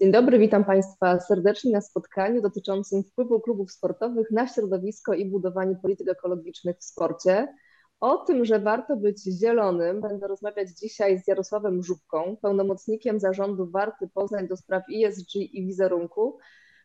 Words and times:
Dzień 0.00 0.12
dobry, 0.12 0.38
witam 0.38 0.64
Państwa 0.64 1.20
serdecznie 1.20 1.72
na 1.72 1.80
spotkaniu 1.80 2.42
dotyczącym 2.42 3.02
wpływu 3.04 3.40
klubów 3.40 3.72
sportowych 3.72 4.30
na 4.30 4.48
środowisko 4.48 5.14
i 5.14 5.30
budowanie 5.30 5.76
polityk 5.76 6.08
ekologicznych 6.08 6.76
w 6.78 6.84
sporcie. 6.84 7.54
O 8.00 8.16
tym, 8.16 8.44
że 8.44 8.60
warto 8.60 8.96
być 8.96 9.22
zielonym, 9.22 10.00
będę 10.00 10.28
rozmawiać 10.28 10.68
dzisiaj 10.68 11.18
z 11.18 11.28
Jarosławem 11.28 11.82
Żubką, 11.82 12.36
pełnomocnikiem 12.42 13.20
zarządu 13.20 13.70
Warty 13.70 14.08
Poznań 14.14 14.48
do 14.48 14.56
spraw 14.56 14.82
ESG 14.94 15.34
i 15.36 15.66
wizerunku, 15.66 16.38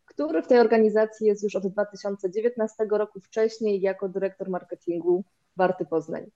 który 0.06 0.42
w 0.42 0.48
tej 0.48 0.60
organizacji 0.60 1.28
jest 1.28 1.44
już 1.44 1.56
od 1.56 1.68
2019 1.68 2.86
roku, 2.92 3.20
wcześniej 3.20 3.82
jako 3.82 4.10
dyrektor 4.10 4.50
marketingu 4.50 5.24
Warty 5.58 5.86
Poznań. 5.86 6.32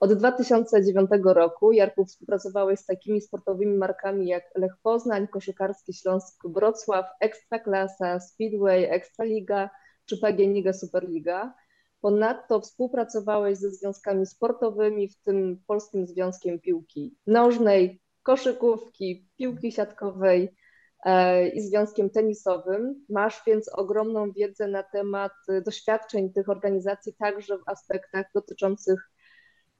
Od 0.00 0.12
2009 0.12 1.10
roku, 1.24 1.72
Jarku, 1.72 2.04
współpracowałeś 2.04 2.80
z 2.80 2.86
takimi 2.86 3.20
sportowymi 3.20 3.76
markami 3.76 4.26
jak 4.26 4.44
Lech 4.54 4.76
Poznań, 4.82 5.28
Koszykarski 5.28 5.94
Śląsk 5.94 6.48
Wrocław, 6.48 7.06
Ekstraklasa, 7.20 8.20
Speedway, 8.20 8.84
Ekstraliga 8.84 9.70
czy 10.06 10.18
PGNiga 10.18 10.72
Superliga. 10.72 11.54
Ponadto 12.00 12.60
współpracowałeś 12.60 13.58
ze 13.58 13.70
związkami 13.70 14.26
sportowymi, 14.26 15.08
w 15.08 15.22
tym 15.22 15.62
Polskim 15.66 16.06
Związkiem 16.06 16.60
Piłki 16.60 17.16
Nożnej, 17.26 18.02
koszykówki, 18.22 19.28
piłki 19.36 19.72
siatkowej 19.72 20.56
e, 21.04 21.48
i 21.48 21.60
Związkiem 21.60 22.10
Tenisowym. 22.10 23.04
Masz 23.08 23.42
więc 23.46 23.68
ogromną 23.68 24.32
wiedzę 24.32 24.68
na 24.68 24.82
temat 24.82 25.32
doświadczeń 25.64 26.32
tych 26.32 26.48
organizacji, 26.48 27.14
także 27.14 27.58
w 27.58 27.68
aspektach 27.68 28.26
dotyczących 28.34 29.10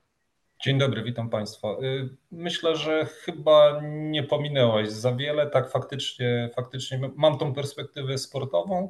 Dzień 0.63 0.77
dobry, 0.77 1.03
witam 1.03 1.29
Państwa. 1.29 1.67
Y, 1.67 2.09
myślę, 2.31 2.75
że 2.75 3.05
chyba 3.05 3.81
nie 3.83 4.23
pominęłaś 4.23 4.89
za 4.89 5.15
wiele. 5.15 5.49
Tak, 5.49 5.71
faktycznie, 5.71 6.49
faktycznie 6.55 6.99
mam 7.15 7.37
tą 7.37 7.53
perspektywę 7.53 8.17
sportową, 8.17 8.89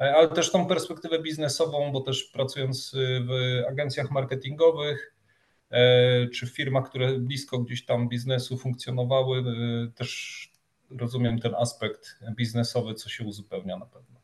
e, 0.00 0.14
ale 0.14 0.28
też 0.28 0.52
tą 0.52 0.66
perspektywę 0.66 1.18
biznesową, 1.18 1.92
bo 1.92 2.00
też 2.00 2.24
pracując 2.24 2.96
w 3.28 3.30
agencjach 3.68 4.10
marketingowych 4.10 5.14
e, 5.70 6.26
czy 6.28 6.46
w 6.46 6.50
firmach, 6.56 6.88
które 6.88 7.18
blisko 7.18 7.58
gdzieś 7.58 7.84
tam 7.84 8.08
biznesu 8.08 8.56
funkcjonowały, 8.56 9.38
e, 9.38 9.42
też 9.94 10.52
rozumiem 10.98 11.38
ten 11.38 11.54
aspekt 11.54 12.18
biznesowy, 12.36 12.94
co 12.94 13.08
się 13.08 13.24
uzupełnia 13.24 13.76
na 13.76 13.86
pewno. 13.86 14.20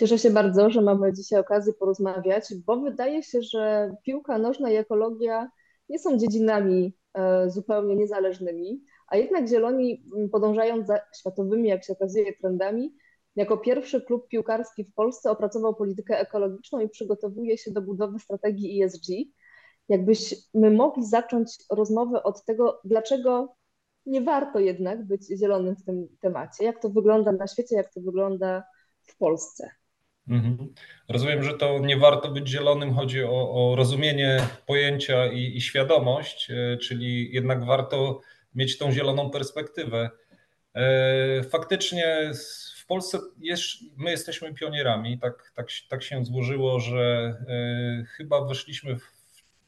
Cieszę 0.00 0.18
się 0.18 0.30
bardzo, 0.30 0.70
że 0.70 0.82
mamy 0.82 1.12
dzisiaj 1.12 1.40
okazję 1.40 1.72
porozmawiać, 1.72 2.44
bo 2.66 2.76
wydaje 2.76 3.22
się, 3.22 3.42
że 3.42 3.94
piłka 4.02 4.38
nożna 4.38 4.70
i 4.70 4.76
ekologia 4.76 5.48
nie 5.88 5.98
są 5.98 6.18
dziedzinami 6.18 6.96
e, 7.14 7.50
zupełnie 7.50 7.96
niezależnymi, 7.96 8.84
a 9.08 9.16
jednak 9.16 9.48
Zieloni, 9.48 10.04
podążając 10.32 10.86
za 10.86 11.00
światowymi, 11.18 11.68
jak 11.68 11.84
się 11.84 11.92
okazuje, 11.92 12.36
trendami, 12.40 12.94
jako 13.36 13.56
pierwszy 13.58 14.00
klub 14.00 14.28
piłkarski 14.28 14.84
w 14.84 14.94
Polsce 14.94 15.30
opracował 15.30 15.74
politykę 15.74 16.20
ekologiczną 16.20 16.80
i 16.80 16.88
przygotowuje 16.88 17.58
się 17.58 17.70
do 17.70 17.82
budowy 17.82 18.18
strategii 18.18 18.82
ESG. 18.82 19.06
Jakbyśmy 19.88 20.70
mogli 20.70 21.06
zacząć 21.06 21.56
rozmowę 21.70 22.22
od 22.22 22.44
tego, 22.44 22.80
dlaczego 22.84 23.56
nie 24.06 24.20
warto 24.20 24.58
jednak 24.58 25.06
być 25.06 25.26
zielonym 25.26 25.76
w 25.76 25.84
tym 25.84 26.08
temacie, 26.20 26.64
jak 26.64 26.82
to 26.82 26.88
wygląda 26.88 27.32
na 27.32 27.46
świecie, 27.46 27.76
jak 27.76 27.92
to 27.94 28.00
wygląda 28.00 28.64
w 29.02 29.16
Polsce. 29.16 29.70
Mhm. 30.28 30.74
Rozumiem, 31.08 31.42
że 31.42 31.54
to 31.54 31.78
nie 31.78 31.96
warto 31.96 32.30
być 32.30 32.48
zielonym, 32.48 32.94
chodzi 32.94 33.24
o, 33.24 33.70
o 33.70 33.76
rozumienie 33.76 34.48
pojęcia 34.66 35.26
i, 35.26 35.56
i, 35.56 35.60
świadomość, 35.60 36.50
e, 36.50 36.76
czyli 36.76 37.34
jednak 37.34 37.64
warto 37.64 38.20
mieć 38.54 38.78
tą 38.78 38.92
zieloną 38.92 39.30
perspektywę. 39.30 40.10
E, 40.74 41.42
faktycznie 41.42 42.30
w 42.76 42.86
Polsce 42.86 43.18
jest, 43.40 43.66
my 43.96 44.10
jesteśmy 44.10 44.54
pionierami, 44.54 45.18
tak, 45.18 45.52
tak, 45.54 45.66
tak 45.88 46.02
się 46.02 46.24
złożyło, 46.24 46.80
że 46.80 47.34
e, 47.48 48.04
chyba 48.04 48.44
weszliśmy 48.44 48.98
w 48.98 49.16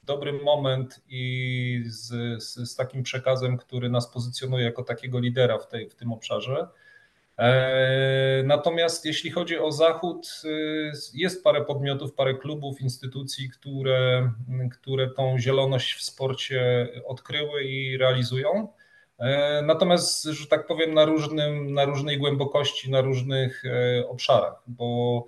dobry 0.02 0.32
moment 0.32 1.00
i 1.08 1.82
z, 1.86 2.08
z, 2.42 2.70
z 2.70 2.76
takim 2.76 3.02
przekazem, 3.02 3.56
który 3.56 3.90
nas 3.90 4.12
pozycjonuje 4.12 4.64
jako 4.64 4.82
takiego 4.82 5.20
lidera 5.20 5.58
w, 5.58 5.68
tej, 5.68 5.90
w 5.90 5.94
tym 5.94 6.12
obszarze. 6.12 6.68
E, 7.38 8.42
natomiast 8.44 9.04
jeśli 9.04 9.30
chodzi 9.30 9.58
o 9.58 9.72
Zachód, 9.72 10.42
y, 10.44 10.92
jest 11.14 11.44
parę 11.44 11.64
podmiotów, 11.64 12.14
parę 12.14 12.34
klubów, 12.34 12.80
instytucji, 12.80 13.50
które, 13.50 14.32
które 14.72 15.10
tą 15.10 15.38
zieloność 15.38 15.94
w 15.94 16.02
sporcie 16.02 16.88
odkryły 17.06 17.64
i 17.64 17.96
realizują. 17.96 18.68
E, 19.18 19.62
natomiast, 19.62 20.24
że 20.24 20.46
tak 20.46 20.66
powiem, 20.66 20.94
na, 20.94 21.04
różnym, 21.04 21.74
na 21.74 21.84
różnej 21.84 22.18
głębokości, 22.18 22.90
na 22.90 23.00
różnych 23.00 23.62
e, 23.64 24.08
obszarach, 24.08 24.62
bo 24.66 25.24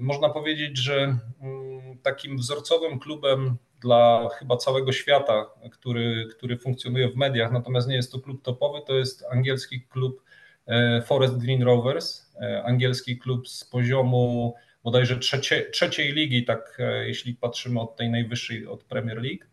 można 0.00 0.28
powiedzieć, 0.28 0.78
że 0.78 1.18
mm, 1.42 1.98
takim 2.02 2.36
wzorcowym 2.36 2.98
klubem 2.98 3.56
dla 3.80 4.28
chyba 4.38 4.56
całego 4.56 4.92
świata, 4.92 5.50
który, 5.72 6.28
który 6.36 6.58
funkcjonuje 6.58 7.08
w 7.08 7.16
mediach, 7.16 7.52
natomiast 7.52 7.88
nie 7.88 7.96
jest 7.96 8.12
to 8.12 8.20
klub 8.20 8.42
topowy, 8.42 8.78
to 8.86 8.94
jest 8.94 9.24
angielski 9.30 9.82
klub 9.82 10.22
Forest 11.06 11.38
Green 11.38 11.62
Rovers, 11.62 12.32
e, 12.40 12.62
angielski 12.64 13.18
klub 13.18 13.48
z 13.48 13.64
poziomu 13.64 14.54
bodajże 14.84 15.18
trzecie, 15.18 15.70
trzeciej 15.70 16.12
ligi, 16.12 16.44
tak 16.44 16.76
e, 16.78 17.06
jeśli 17.06 17.34
patrzymy 17.34 17.80
od 17.80 17.96
tej 17.96 18.10
najwyższej, 18.10 18.66
od 18.66 18.84
Premier 18.84 19.22
League. 19.22 19.44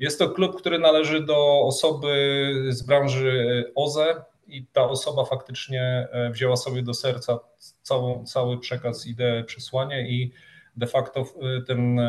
Jest 0.00 0.18
to 0.18 0.30
klub, 0.30 0.56
który 0.56 0.78
należy 0.78 1.26
do 1.26 1.60
osoby 1.60 2.52
z 2.68 2.82
branży 2.82 3.64
OZE 3.74 4.24
i 4.46 4.66
ta 4.72 4.88
osoba 4.88 5.24
faktycznie 5.24 6.08
wzięła 6.30 6.56
sobie 6.56 6.82
do 6.82 6.94
serca 6.94 7.38
całą, 7.82 8.24
cały 8.24 8.58
przekaz, 8.58 9.06
ideę, 9.06 9.44
przesłanie 9.44 10.08
i 10.10 10.32
de 10.76 10.86
facto 10.86 11.24
ten, 11.66 12.00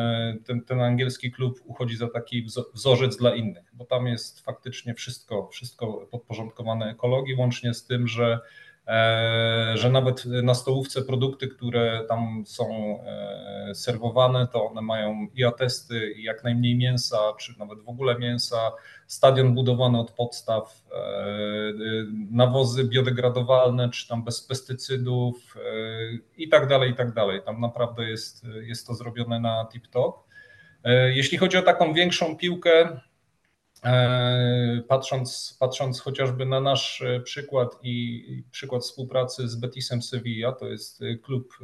ten, 0.44 0.64
ten 0.64 0.80
angielski 0.80 1.32
klub 1.32 1.60
uchodzi 1.64 1.96
za 1.96 2.08
taki 2.08 2.46
wzorzec 2.74 3.16
dla 3.16 3.34
innych, 3.34 3.70
bo 3.72 3.84
tam 3.84 4.06
jest 4.06 4.40
faktycznie 4.40 4.94
wszystko, 4.94 5.48
wszystko 5.48 6.08
podporządkowane 6.10 6.90
ekologii, 6.90 7.34
łącznie 7.34 7.74
z 7.74 7.86
tym, 7.86 8.08
że 8.08 8.40
że 9.74 9.90
nawet 9.90 10.24
na 10.24 10.54
stołówce 10.54 11.02
produkty, 11.02 11.48
które 11.48 12.04
tam 12.08 12.42
są 12.46 12.98
e, 13.06 13.74
serwowane, 13.74 14.46
to 14.52 14.64
one 14.64 14.82
mają 14.82 15.26
i 15.34 15.44
atesty, 15.44 16.12
i 16.16 16.22
jak 16.22 16.44
najmniej 16.44 16.76
mięsa, 16.76 17.18
czy 17.40 17.58
nawet 17.58 17.80
w 17.80 17.88
ogóle 17.88 18.18
mięsa, 18.18 18.72
stadion 19.06 19.54
budowany 19.54 19.98
od 19.98 20.10
podstaw, 20.10 20.82
e, 20.92 20.96
nawozy 22.30 22.84
biodegradowalne, 22.84 23.90
czy 23.90 24.08
tam 24.08 24.24
bez 24.24 24.46
pestycydów 24.46 25.56
e, 25.56 25.60
i 26.36 26.48
tak 26.48 26.68
dalej, 26.68 26.90
i 26.90 26.94
tak 26.94 27.12
dalej. 27.12 27.42
Tam 27.44 27.60
naprawdę 27.60 28.10
jest, 28.10 28.46
jest 28.62 28.86
to 28.86 28.94
zrobione 28.94 29.40
na 29.40 29.68
tip-top. 29.72 30.12
E, 30.84 31.12
jeśli 31.14 31.38
chodzi 31.38 31.56
o 31.56 31.62
taką 31.62 31.94
większą 31.94 32.36
piłkę, 32.36 33.00
patrząc, 34.88 35.56
patrząc 35.60 36.00
chociażby 36.00 36.46
na 36.46 36.60
nasz 36.60 37.04
przykład 37.24 37.78
i 37.82 38.42
przykład 38.50 38.82
współpracy 38.82 39.48
z 39.48 39.56
Betisem 39.56 40.02
Sevilla, 40.02 40.52
to 40.52 40.68
jest 40.68 41.00
klub 41.22 41.58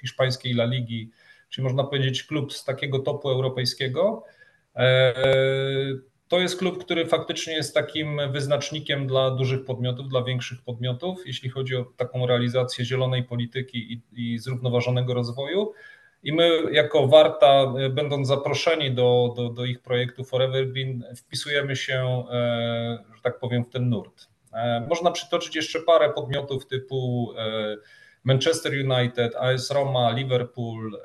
hiszpańskiej 0.00 0.52
La 0.52 0.64
Ligi, 0.64 1.10
czyli 1.48 1.64
można 1.64 1.84
powiedzieć 1.84 2.24
klub 2.24 2.52
z 2.52 2.64
takiego 2.64 2.98
topu 2.98 3.30
europejskiego, 3.30 4.24
to 6.28 6.40
jest 6.40 6.58
klub, 6.58 6.84
który 6.84 7.06
faktycznie 7.06 7.52
jest 7.52 7.74
takim 7.74 8.20
wyznacznikiem 8.32 9.06
dla 9.06 9.30
dużych 9.30 9.64
podmiotów, 9.64 10.08
dla 10.08 10.24
większych 10.24 10.62
podmiotów, 10.62 11.26
jeśli 11.26 11.50
chodzi 11.50 11.76
o 11.76 11.84
taką 11.96 12.26
realizację 12.26 12.84
zielonej 12.84 13.24
polityki 13.24 13.92
i, 13.92 14.02
i 14.12 14.38
zrównoważonego 14.38 15.14
rozwoju. 15.14 15.72
I 16.22 16.32
my, 16.32 16.72
jako 16.72 17.06
Warta, 17.06 17.72
będąc 17.90 18.28
zaproszeni 18.28 18.94
do, 18.94 19.34
do, 19.36 19.48
do 19.48 19.64
ich 19.64 19.82
projektu 19.82 20.24
Forever 20.24 20.72
Green, 20.72 21.04
wpisujemy 21.16 21.76
się, 21.76 22.24
e, 22.30 23.04
że 23.16 23.22
tak 23.22 23.38
powiem, 23.38 23.64
w 23.64 23.68
ten 23.70 23.88
nurt. 23.88 24.28
E, 24.52 24.86
można 24.88 25.10
przytoczyć 25.10 25.56
jeszcze 25.56 25.80
parę 25.80 26.12
podmiotów 26.12 26.66
typu 26.66 27.32
e, 27.38 27.76
Manchester 28.24 28.72
United, 28.72 29.36
AS 29.36 29.70
Roma, 29.70 30.10
Liverpool, 30.10 30.98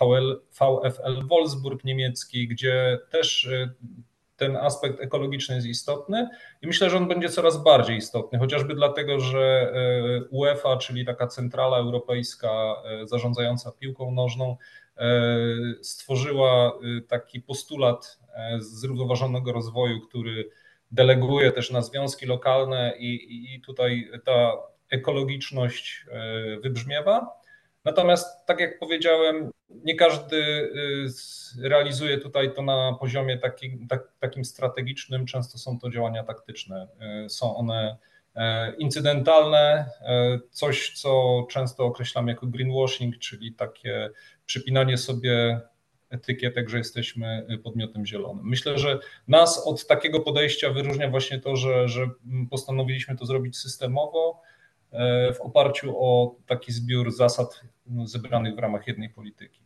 VL, 0.00 0.40
VfL 0.50 1.26
Wolfsburg 1.26 1.84
niemiecki, 1.84 2.48
gdzie 2.48 2.98
też 3.10 3.48
ten 4.36 4.56
aspekt 4.56 5.00
ekologiczny 5.00 5.54
jest 5.54 5.66
istotny 5.66 6.28
i 6.62 6.66
myślę, 6.66 6.90
że 6.90 6.96
on 6.96 7.08
będzie 7.08 7.28
coraz 7.28 7.62
bardziej 7.62 7.96
istotny, 7.96 8.38
chociażby 8.38 8.74
dlatego, 8.74 9.20
że 9.20 9.72
UEFA, 10.30 10.76
czyli 10.76 11.04
taka 11.04 11.26
centrala 11.26 11.76
europejska 11.76 12.74
zarządzająca 13.04 13.72
piłką 13.72 14.10
nożną, 14.10 14.56
stworzyła 15.82 16.72
taki 17.08 17.40
postulat 17.40 18.18
zrównoważonego 18.58 19.52
rozwoju, 19.52 20.00
który 20.00 20.50
deleguje 20.90 21.52
też 21.52 21.70
na 21.70 21.82
związki 21.82 22.26
lokalne 22.26 22.94
i, 22.98 23.54
i 23.54 23.60
tutaj 23.60 24.10
ta 24.24 24.52
ekologiczność 24.90 26.06
wybrzmiewa. 26.62 27.43
Natomiast, 27.84 28.46
tak 28.46 28.60
jak 28.60 28.78
powiedziałem, 28.78 29.50
nie 29.68 29.94
każdy 29.94 30.36
y, 30.36 31.68
realizuje 31.68 32.18
tutaj 32.18 32.54
to 32.54 32.62
na 32.62 32.96
poziomie 33.00 33.38
taki, 33.38 33.86
tak, 33.88 34.12
takim 34.18 34.44
strategicznym, 34.44 35.26
często 35.26 35.58
są 35.58 35.78
to 35.78 35.90
działania 35.90 36.24
taktyczne. 36.24 36.88
Y, 37.24 37.30
są 37.30 37.56
one 37.56 37.96
e, 38.34 38.74
incydentalne, 38.76 39.86
coś 40.50 41.00
co 41.00 41.46
często 41.50 41.84
określamy 41.84 42.32
jako 42.32 42.46
greenwashing, 42.46 43.18
czyli 43.18 43.54
takie 43.54 44.10
przypinanie 44.46 44.98
sobie 44.98 45.60
etykietek, 46.10 46.68
że 46.68 46.78
jesteśmy 46.78 47.46
podmiotem 47.64 48.06
zielonym. 48.06 48.44
Myślę, 48.46 48.78
że 48.78 48.98
nas 49.28 49.66
od 49.66 49.86
takiego 49.86 50.20
podejścia 50.20 50.70
wyróżnia 50.70 51.10
właśnie 51.10 51.40
to, 51.40 51.56
że, 51.56 51.88
że 51.88 52.06
postanowiliśmy 52.50 53.16
to 53.16 53.26
zrobić 53.26 53.56
systemowo, 53.56 54.42
w 55.34 55.40
oparciu 55.40 55.94
o 55.98 56.36
taki 56.46 56.72
zbiór 56.72 57.12
zasad 57.12 57.60
no, 57.86 58.06
zebranych 58.06 58.54
w 58.54 58.58
ramach 58.58 58.86
jednej 58.86 59.10
polityki. 59.10 59.60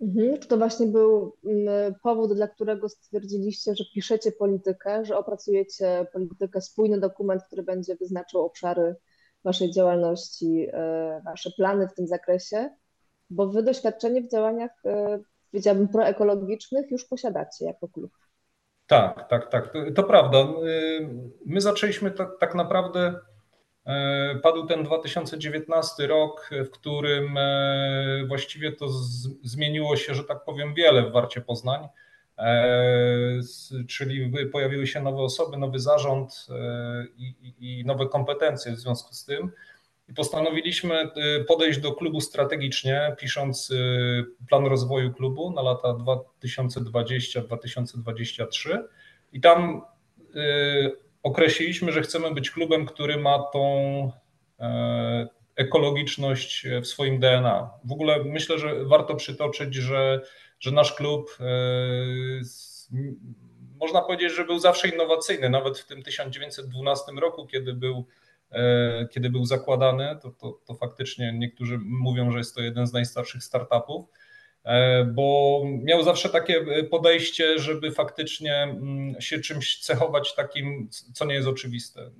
Mhm. 0.00 0.38
Czy 0.38 0.48
to 0.48 0.56
właśnie 0.56 0.86
był 0.86 1.36
mm, 1.44 1.94
powód, 2.02 2.34
dla 2.34 2.48
którego 2.48 2.88
stwierdziliście, 2.88 3.74
że 3.74 3.84
piszecie 3.94 4.32
politykę, 4.32 5.04
że 5.04 5.18
opracujecie 5.18 6.06
politykę, 6.12 6.60
spójny 6.60 7.00
dokument, 7.00 7.42
który 7.42 7.62
będzie 7.62 7.96
wyznaczał 7.96 8.44
obszary 8.44 8.96
Waszej 9.44 9.70
działalności, 9.70 10.66
e, 10.72 11.22
Wasze 11.24 11.50
plany 11.56 11.88
w 11.88 11.94
tym 11.94 12.06
zakresie? 12.06 12.70
Bo 13.30 13.46
Wy 13.46 13.62
doświadczenie 13.62 14.22
w 14.22 14.30
działaniach, 14.30 14.70
e, 14.84 15.18
powiedziałabym, 15.50 15.88
proekologicznych 15.88 16.90
już 16.90 17.04
posiadacie 17.04 17.64
jako 17.64 17.88
klub. 17.88 18.12
Tak, 18.86 19.28
tak, 19.28 19.50
tak. 19.50 19.72
To, 19.72 19.78
to 19.94 20.02
prawda. 20.02 20.38
My 21.46 21.60
zaczęliśmy 21.60 22.10
tak, 22.10 22.28
tak 22.40 22.54
naprawdę 22.54 23.14
E, 23.14 23.33
padł 24.42 24.66
ten 24.66 24.84
2019 24.84 26.06
rok, 26.06 26.50
w 26.66 26.70
którym 26.70 27.38
e, 27.38 28.24
właściwie 28.28 28.72
to 28.72 28.88
zmieniło 29.42 29.96
się, 29.96 30.14
że 30.14 30.24
tak 30.24 30.44
powiem, 30.44 30.74
wiele 30.74 31.02
w 31.02 31.12
Warcie 31.12 31.40
Poznań. 31.40 31.88
E, 32.38 33.40
czyli 33.88 34.32
pojawiły 34.52 34.86
się 34.86 35.02
nowe 35.02 35.22
osoby, 35.22 35.56
nowy 35.56 35.78
zarząd 35.78 36.46
i, 37.16 37.54
i 37.58 37.84
nowe 37.84 38.06
kompetencje 38.06 38.72
w 38.72 38.78
związku 38.78 39.14
z 39.14 39.24
tym. 39.24 39.50
I 40.08 40.14
postanowiliśmy 40.14 41.10
podejść 41.48 41.78
do 41.78 41.92
klubu 41.92 42.20
strategicznie, 42.20 43.16
pisząc 43.18 43.72
plan 44.48 44.66
rozwoju 44.66 45.12
klubu 45.12 45.50
na 45.50 45.62
lata 45.62 45.88
2020-2023. 45.88 48.78
I 49.32 49.40
tam 49.40 49.82
określiliśmy, 51.24 51.92
że 51.92 52.02
chcemy 52.02 52.34
być 52.34 52.50
klubem, 52.50 52.86
który 52.86 53.16
ma 53.16 53.38
tą 53.38 53.66
e, 54.60 55.28
ekologiczność 55.56 56.66
w 56.82 56.86
swoim 56.86 57.20
DNA. 57.20 57.70
W 57.84 57.92
ogóle 57.92 58.24
myślę, 58.24 58.58
że 58.58 58.84
warto 58.84 59.14
przytoczyć, 59.14 59.74
że, 59.74 60.20
że 60.60 60.70
nasz 60.70 60.92
klub 60.92 61.38
e, 61.40 61.44
można 63.80 64.02
powiedzieć, 64.02 64.32
że 64.32 64.44
był 64.44 64.58
zawsze 64.58 64.88
innowacyjny, 64.88 65.50
nawet 65.50 65.78
w 65.78 65.86
tym 65.86 66.02
1912 66.02 67.12
roku, 67.12 67.46
kiedy 67.46 67.74
był, 67.74 68.06
e, 68.50 69.08
kiedy 69.10 69.30
był 69.30 69.44
zakładany, 69.44 70.18
to, 70.22 70.30
to, 70.30 70.60
to 70.66 70.74
faktycznie 70.74 71.32
niektórzy 71.32 71.78
mówią, 71.78 72.30
że 72.30 72.38
jest 72.38 72.54
to 72.54 72.62
jeden 72.62 72.86
z 72.86 72.92
najstarszych 72.92 73.44
startupów 73.44 74.04
bo 75.06 75.62
miał 75.82 76.02
zawsze 76.02 76.28
takie 76.28 76.56
e, 76.56 76.84
podejście, 76.84 77.58
żeby 77.58 77.90
faktycznie 77.90 78.54
mm, 78.54 79.20
się 79.20 79.38
czymś 79.38 79.80
cechować 79.80 80.34
takim, 80.34 80.88
co 81.14 81.24
nie 81.24 81.34
jest 81.34 81.48
oczywiste. 81.48 82.10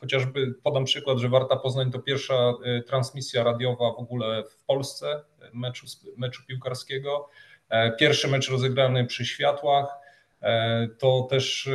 Chociażby 0.00 0.54
podam 0.62 0.84
przykład, 0.84 1.18
że 1.18 1.28
Warta 1.28 1.56
Poznań 1.56 1.90
to 1.90 1.98
pierwsza 1.98 2.34
e, 2.64 2.82
transmisja 2.82 3.44
radiowa 3.44 3.92
w 3.92 3.98
ogóle 3.98 4.44
w 4.50 4.64
Polsce 4.64 5.24
meczu, 5.52 5.86
meczu 6.16 6.42
piłkarskiego. 6.46 7.28
Pierwszy 7.98 8.28
mecz 8.28 8.50
rozegrany 8.50 9.06
przy 9.06 9.26
światłach. 9.26 9.86
To 10.98 11.26
też 11.30 11.68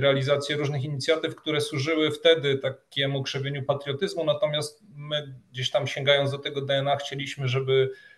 realizację 0.00 0.56
różnych 0.56 0.84
inicjatyw, 0.84 1.36
które 1.36 1.60
służyły 1.60 2.10
wtedy 2.10 2.58
takiemu 2.58 3.22
krzewieniu 3.22 3.62
patriotyzmu, 3.62 4.24
natomiast 4.24 4.82
my 4.96 5.34
gdzieś 5.52 5.70
tam 5.70 5.86
sięgając 5.86 6.30
do 6.30 6.38
tego 6.38 6.60
DNA 6.60 6.96
chcieliśmy, 6.96 7.48
żeby 7.48 7.90
E, 7.90 8.11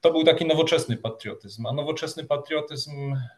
to 0.00 0.12
był 0.12 0.24
taki 0.24 0.46
nowoczesny 0.46 0.96
patriotyzm, 0.96 1.66
a 1.66 1.72
nowoczesny 1.72 2.24
patriotyzm 2.24 2.90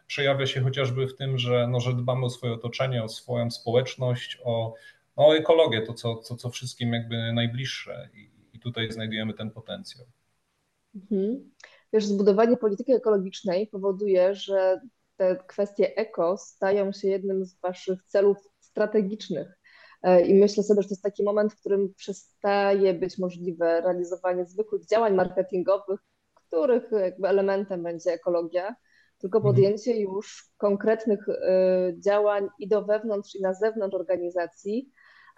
przejawia 0.07 0.45
się 0.47 0.61
chociażby 0.61 1.07
w 1.07 1.15
tym, 1.15 1.37
że, 1.37 1.67
no, 1.67 1.79
że 1.79 1.93
dbamy 1.93 2.25
o 2.25 2.29
swoje 2.29 2.53
otoczenie, 2.53 3.03
o 3.03 3.09
swoją 3.09 3.51
społeczność, 3.51 4.41
o, 4.43 4.73
o 5.15 5.33
ekologię, 5.33 5.81
to 5.81 5.93
co, 5.93 6.15
co, 6.15 6.35
co 6.35 6.49
wszystkim 6.49 6.93
jakby 6.93 7.33
najbliższe 7.33 8.09
i, 8.13 8.29
i 8.53 8.59
tutaj 8.59 8.91
znajdujemy 8.91 9.33
ten 9.33 9.51
potencjał. 9.51 10.05
Mhm. 10.95 11.51
Wiesz, 11.93 12.05
zbudowanie 12.05 12.57
polityki 12.57 12.91
ekologicznej 12.91 13.67
powoduje, 13.67 14.35
że 14.35 14.81
te 15.17 15.35
kwestie 15.47 15.95
eko 15.95 16.37
stają 16.37 16.91
się 16.91 17.07
jednym 17.07 17.45
z 17.45 17.59
Waszych 17.59 18.03
celów 18.03 18.37
strategicznych. 18.59 19.59
E, 20.03 20.21
I 20.21 20.33
myślę 20.33 20.63
sobie, 20.63 20.81
że 20.81 20.87
to 20.87 20.93
jest 20.93 21.03
taki 21.03 21.23
moment, 21.23 21.53
w 21.53 21.59
którym 21.59 21.93
przestaje 21.93 22.93
być 22.93 23.17
możliwe 23.17 23.81
realizowanie 23.81 24.45
zwykłych 24.45 24.85
działań 24.85 25.13
marketingowych, 25.13 25.99
których 26.33 26.91
jakby 26.91 27.27
elementem 27.27 27.83
będzie 27.83 28.11
ekologia, 28.11 28.75
tylko 29.17 29.37
mhm. 29.37 29.55
podjęcie 29.55 29.99
już 30.01 30.49
konkretnych 30.57 31.29
e, 31.29 31.93
działań 31.99 32.47
i 32.59 32.67
do 32.67 32.85
wewnątrz, 32.85 33.35
i 33.35 33.41
na 33.41 33.53
zewnątrz 33.53 33.95
organizacji. 33.95 34.91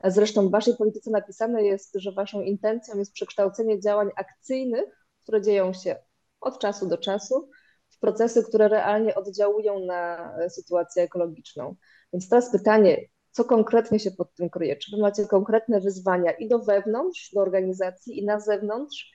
Zresztą 0.03 0.47
w 0.47 0.51
Waszej 0.51 0.75
polityce 0.75 1.11
napisane 1.11 1.63
jest, 1.63 1.95
że 1.95 2.11
Waszą 2.11 2.41
intencją 2.41 2.97
jest 2.97 3.13
przekształcenie 3.13 3.79
działań 3.79 4.09
akcyjnych, 4.15 5.07
które 5.23 5.41
dzieją 5.41 5.73
się 5.73 5.95
od 6.41 6.59
czasu 6.59 6.87
do 6.87 6.97
czasu, 6.97 7.49
w 7.89 7.99
procesy, 7.99 8.43
które 8.43 8.67
realnie 8.67 9.15
oddziałują 9.15 9.79
na 9.79 10.33
sytuację 10.49 11.03
ekologiczną. 11.03 11.75
Więc 12.13 12.29
teraz 12.29 12.51
pytanie, 12.51 12.97
co 13.35 13.45
konkretnie 13.45 13.99
się 13.99 14.11
pod 14.11 14.35
tym 14.35 14.49
kryje? 14.49 14.75
Czy 14.75 14.91
wy 14.91 15.01
macie 15.01 15.25
konkretne 15.25 15.81
wyzwania 15.81 16.31
i 16.31 16.47
do 16.47 16.59
wewnątrz, 16.59 17.31
do 17.33 17.41
organizacji, 17.41 18.19
i 18.19 18.25
na 18.25 18.39
zewnątrz, 18.39 19.11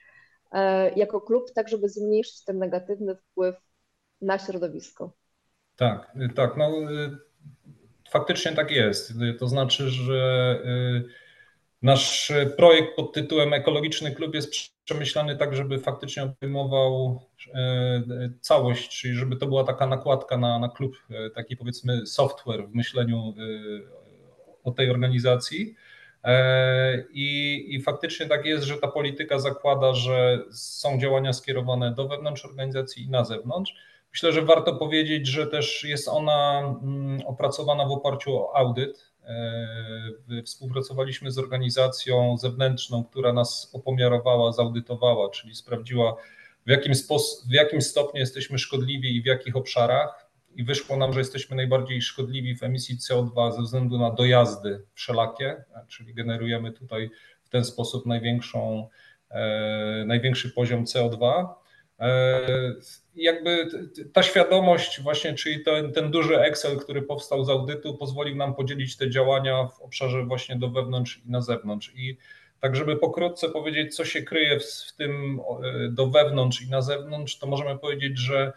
e, 0.51 0.91
jako 0.95 1.21
klub, 1.21 1.51
tak 1.55 1.69
żeby 1.69 1.89
zmniejszyć 1.89 2.43
ten 2.43 2.57
negatywny 2.57 3.15
wpływ 3.15 3.55
na 4.21 4.39
środowisko? 4.39 5.13
Tak, 5.75 6.11
tak. 6.35 6.57
No, 6.57 6.91
y, 6.91 7.17
faktycznie 8.09 8.51
tak 8.51 8.71
jest. 8.71 9.13
To 9.39 9.47
znaczy, 9.47 9.89
że 9.89 10.59
y, 10.65 11.03
nasz 11.81 12.33
projekt 12.57 12.95
pod 12.95 13.13
tytułem 13.13 13.53
Ekologiczny 13.53 14.11
Klub 14.11 14.35
jest 14.35 14.53
przemyślany 14.85 15.37
tak, 15.37 15.55
żeby 15.55 15.79
faktycznie 15.79 16.23
obejmował 16.23 17.21
y, 17.47 17.51
całość, 18.41 19.01
czyli 19.01 19.15
żeby 19.15 19.35
to 19.35 19.47
była 19.47 19.63
taka 19.63 19.87
nakładka 19.87 20.37
na, 20.37 20.59
na 20.59 20.69
klub, 20.69 20.95
taki 21.35 21.57
powiedzmy 21.57 22.05
software 22.07 22.67
w 22.67 22.75
myśleniu 22.75 23.33
o 24.63 24.71
tej 24.71 24.89
organizacji. 24.89 25.75
E, 26.23 27.03
I, 27.13 27.65
I 27.75 27.81
faktycznie 27.81 28.25
tak 28.25 28.45
jest, 28.45 28.63
że 28.63 28.77
ta 28.77 28.87
polityka 28.87 29.39
zakłada, 29.39 29.93
że 29.93 30.39
są 30.51 30.99
działania 30.99 31.33
skierowane 31.33 31.93
do 31.93 32.07
wewnątrz 32.07 32.45
organizacji 32.45 33.03
i 33.03 33.09
na 33.09 33.25
zewnątrz. 33.25 33.75
Myślę, 34.13 34.33
że 34.33 34.41
warto 34.41 34.75
powiedzieć, 34.75 35.27
że 35.27 35.47
też 35.47 35.83
jest 35.83 36.07
ona 36.07 36.59
mm, 36.83 37.21
opracowana 37.25 37.85
w 37.85 37.91
oparciu 37.91 38.37
o 38.37 38.55
audyt. 38.55 39.11
E, 39.25 40.43
współpracowaliśmy 40.45 41.31
z 41.31 41.37
organizacją 41.37 42.37
zewnętrzną, 42.37 43.03
która 43.03 43.33
nas 43.33 43.69
opomiarowała, 43.73 44.51
zaudytowała, 44.51 45.29
czyli 45.29 45.55
sprawdziła, 45.55 46.15
w 46.65 46.69
jakim, 46.69 46.93
w 47.49 47.53
jakim 47.53 47.81
stopniu 47.81 48.19
jesteśmy 48.19 48.59
szkodliwi 48.59 49.15
i 49.15 49.21
w 49.21 49.25
jakich 49.25 49.55
obszarach 49.55 50.20
i 50.55 50.63
wyszło 50.63 50.97
nam, 50.97 51.13
że 51.13 51.19
jesteśmy 51.19 51.55
najbardziej 51.55 52.01
szkodliwi 52.01 52.55
w 52.55 52.63
emisji 52.63 52.97
CO2 52.97 53.51
ze 53.51 53.61
względu 53.61 53.97
na 53.97 54.11
dojazdy 54.11 54.83
wszelakie, 54.93 55.63
czyli 55.87 56.13
generujemy 56.13 56.71
tutaj 56.71 57.09
w 57.43 57.49
ten 57.49 57.65
sposób 57.65 58.05
największą, 58.05 58.89
e, 59.29 60.03
największy 60.07 60.49
poziom 60.49 60.85
CO2. 60.85 61.47
E, 61.99 62.41
jakby 63.15 63.67
ta 64.13 64.23
świadomość 64.23 65.01
właśnie, 65.01 65.33
czyli 65.33 65.63
ten, 65.63 65.93
ten 65.93 66.11
duży 66.11 66.39
Excel, 66.39 66.77
który 66.77 67.01
powstał 67.01 67.45
z 67.45 67.49
audytu, 67.49 67.97
pozwolił 67.97 68.35
nam 68.35 68.55
podzielić 68.55 68.97
te 68.97 69.09
działania 69.09 69.67
w 69.67 69.81
obszarze 69.81 70.25
właśnie 70.25 70.55
do 70.55 70.69
wewnątrz 70.69 71.21
i 71.25 71.31
na 71.31 71.41
zewnątrz. 71.41 71.93
I 71.95 72.17
tak, 72.59 72.75
żeby 72.75 72.97
pokrótce 72.97 73.49
powiedzieć, 73.49 73.95
co 73.95 74.05
się 74.05 74.21
kryje 74.21 74.59
w, 74.59 74.63
w 74.63 74.95
tym 74.95 75.41
e, 75.63 75.89
do 75.89 76.07
wewnątrz 76.07 76.61
i 76.61 76.69
na 76.69 76.81
zewnątrz, 76.81 77.37
to 77.37 77.47
możemy 77.47 77.79
powiedzieć, 77.79 78.19
że 78.19 78.53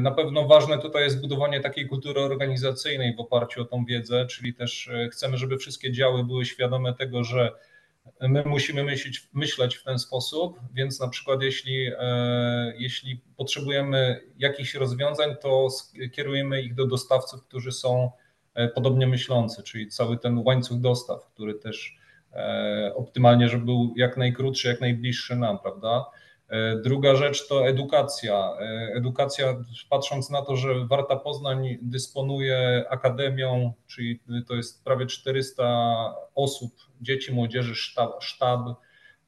na 0.00 0.10
pewno 0.10 0.46
ważne 0.46 0.78
tutaj 0.78 1.04
jest 1.04 1.20
budowanie 1.20 1.60
takiej 1.60 1.88
kultury 1.88 2.20
organizacyjnej 2.20 3.16
w 3.16 3.20
oparciu 3.20 3.62
o 3.62 3.64
tą 3.64 3.84
wiedzę, 3.84 4.26
czyli 4.26 4.54
też 4.54 4.88
e, 4.88 5.08
chcemy, 5.08 5.36
żeby 5.36 5.58
wszystkie 5.58 5.92
działy 5.92 6.24
były 6.24 6.44
świadome 6.44 6.94
tego, 6.94 7.24
że 7.24 7.52
my 8.20 8.42
musimy 8.46 8.84
myśleć, 8.84 9.28
myśleć 9.32 9.76
w 9.76 9.84
ten 9.84 9.98
sposób, 9.98 10.60
więc 10.72 11.00
na 11.00 11.08
przykład 11.08 11.42
jeśli, 11.42 11.86
e, 11.98 12.72
jeśli 12.78 13.20
potrzebujemy 13.36 14.20
jakichś 14.38 14.74
rozwiązań, 14.74 15.36
to 15.40 15.68
kierujemy 16.12 16.62
ich 16.62 16.74
do 16.74 16.86
dostawców, 16.86 17.44
którzy 17.44 17.72
są 17.72 18.10
e, 18.54 18.68
podobnie 18.68 19.06
myślący, 19.06 19.62
czyli 19.62 19.88
cały 19.88 20.18
ten 20.18 20.38
łańcuch 20.38 20.80
dostaw, 20.80 21.26
który 21.26 21.54
też 21.54 21.96
e, 22.32 22.92
optymalnie, 22.96 23.48
żeby 23.48 23.64
był 23.64 23.94
jak 23.96 24.16
najkrótszy, 24.16 24.68
jak 24.68 24.80
najbliższy 24.80 25.36
nam, 25.36 25.58
prawda? 25.58 26.04
E, 26.52 26.76
druga 26.76 27.16
rzecz 27.16 27.48
to 27.48 27.68
edukacja. 27.68 28.56
E, 28.60 28.92
edukacja, 28.94 29.56
patrząc 29.90 30.30
na 30.30 30.42
to, 30.42 30.56
że 30.56 30.86
Warta 30.86 31.16
Poznań 31.16 31.78
dysponuje 31.82 32.84
akademią, 32.90 33.72
czyli 33.86 34.20
to 34.48 34.54
jest 34.54 34.84
prawie 34.84 35.06
400 35.06 36.14
osób, 36.34 36.72
dzieci, 37.00 37.32
młodzieży, 37.32 37.74
sztab, 37.74 38.24
sztab 38.24 38.60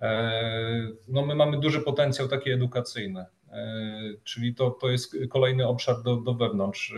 e, 0.01 0.89
no 1.09 1.27
my 1.27 1.35
mamy 1.35 1.61
duży 1.61 1.81
potencjał 1.81 2.29
taki 2.29 2.51
edukacyjny, 2.51 3.25
czyli 4.25 4.55
to, 4.55 4.71
to 4.71 4.91
jest 4.91 5.17
kolejny 5.31 5.67
obszar 5.69 6.03
do, 6.03 6.17
do 6.17 6.35
wewnątrz. 6.35 6.95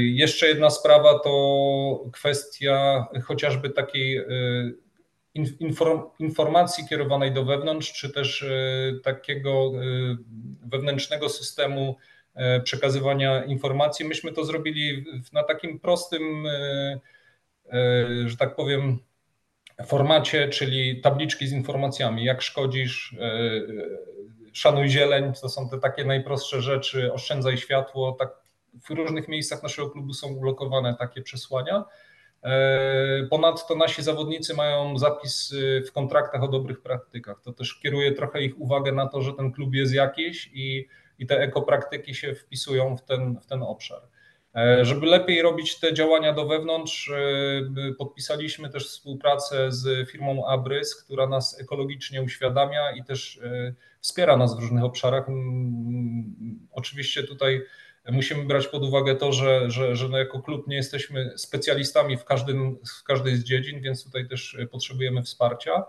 Jeszcze 0.00 0.48
jedna 0.48 0.70
sprawa 0.70 1.18
to 1.18 2.04
kwestia 2.12 3.06
chociażby 3.24 3.70
takiej 3.70 4.24
informacji 6.18 6.88
kierowanej 6.88 7.32
do 7.32 7.44
wewnątrz, 7.44 7.92
czy 7.92 8.10
też 8.10 8.42
e, 8.42 8.92
takiego 9.04 9.50
e, 9.50 9.80
wewnętrznego 10.66 11.28
systemu 11.28 11.96
e, 12.34 12.60
przekazywania 12.60 13.44
informacji. 13.44 14.04
Myśmy 14.04 14.32
to 14.32 14.44
zrobili 14.44 15.04
na 15.32 15.42
takim 15.42 15.80
prostym, 15.80 16.46
że 18.26 18.36
tak 18.36 18.56
powiem, 18.56 18.98
formacie, 19.86 20.48
czyli 20.48 21.00
tabliczki 21.00 21.46
z 21.46 21.52
informacjami, 21.52 22.24
jak 22.24 22.42
szkodzisz, 22.42 23.16
szanuj 24.52 24.88
zieleń, 24.88 25.32
to 25.40 25.48
są 25.48 25.68
te 25.68 25.78
takie 25.78 26.04
najprostsze 26.04 26.62
rzeczy, 26.62 27.12
oszczędzaj 27.12 27.56
światło, 27.56 28.12
tak 28.12 28.30
w 28.84 28.90
różnych 28.90 29.28
miejscach 29.28 29.62
naszego 29.62 29.90
klubu 29.90 30.14
są 30.14 30.28
ulokowane 30.28 30.96
takie 30.98 31.22
przesłania. 31.22 31.84
E, 32.42 33.26
ponadto 33.30 33.76
nasi 33.76 34.02
zawodnicy 34.02 34.54
mają 34.54 34.98
zapis 34.98 35.52
y, 35.52 35.84
w 35.86 35.92
kontraktach 35.92 36.42
o 36.42 36.48
dobrych 36.48 36.82
praktykach. 36.82 37.40
To 37.42 37.52
też 37.52 37.74
kieruje 37.74 38.12
trochę 38.12 38.42
ich 38.42 38.60
uwagę 38.60 38.92
na 38.92 39.08
to, 39.08 39.22
że 39.22 39.32
ten 39.32 39.52
klub 39.52 39.74
jest 39.74 39.94
jakiś 39.94 40.50
i, 40.54 40.88
i 41.18 41.26
te 41.26 41.38
ekopraktyki 41.38 42.14
się 42.14 42.34
wpisują 42.34 42.96
w 42.96 43.02
ten, 43.04 43.38
w 43.40 43.46
ten 43.46 43.62
obszar. 43.62 44.02
E, 44.56 44.84
żeby 44.84 45.06
lepiej 45.06 45.42
robić 45.42 45.80
te 45.80 45.94
działania 45.94 46.32
do 46.32 46.46
wewnątrz, 46.46 47.08
y, 47.08 47.94
podpisaliśmy 47.98 48.70
też 48.70 48.88
współpracę 48.88 49.72
z 49.72 50.10
firmą 50.10 50.46
Abrys, 50.46 51.04
która 51.04 51.26
nas 51.26 51.60
ekologicznie 51.60 52.22
uświadamia 52.22 52.92
i 52.92 53.04
też 53.04 53.40
wspiera 54.00 54.36
nas 54.36 54.56
w 54.56 54.60
różnych 54.60 54.84
obszarach. 54.84 55.26
Oczywiście 56.72 57.22
tutaj 57.22 57.62
musimy 58.08 58.44
brać 58.44 58.66
pod 58.66 58.82
uwagę 58.84 59.16
to, 59.16 59.32
że, 59.32 59.70
że, 59.70 59.96
że 59.96 60.08
no 60.08 60.18
jako 60.18 60.42
klub 60.42 60.66
nie 60.66 60.76
jesteśmy 60.76 61.32
specjalistami 61.36 62.16
w, 62.16 62.24
każdym, 62.24 62.78
w 63.00 63.04
każdej 63.04 63.36
z 63.36 63.44
dziedzin, 63.44 63.80
więc 63.80 64.04
tutaj 64.04 64.28
też 64.28 64.56
potrzebujemy 64.70 65.22
wsparcia. 65.22 65.84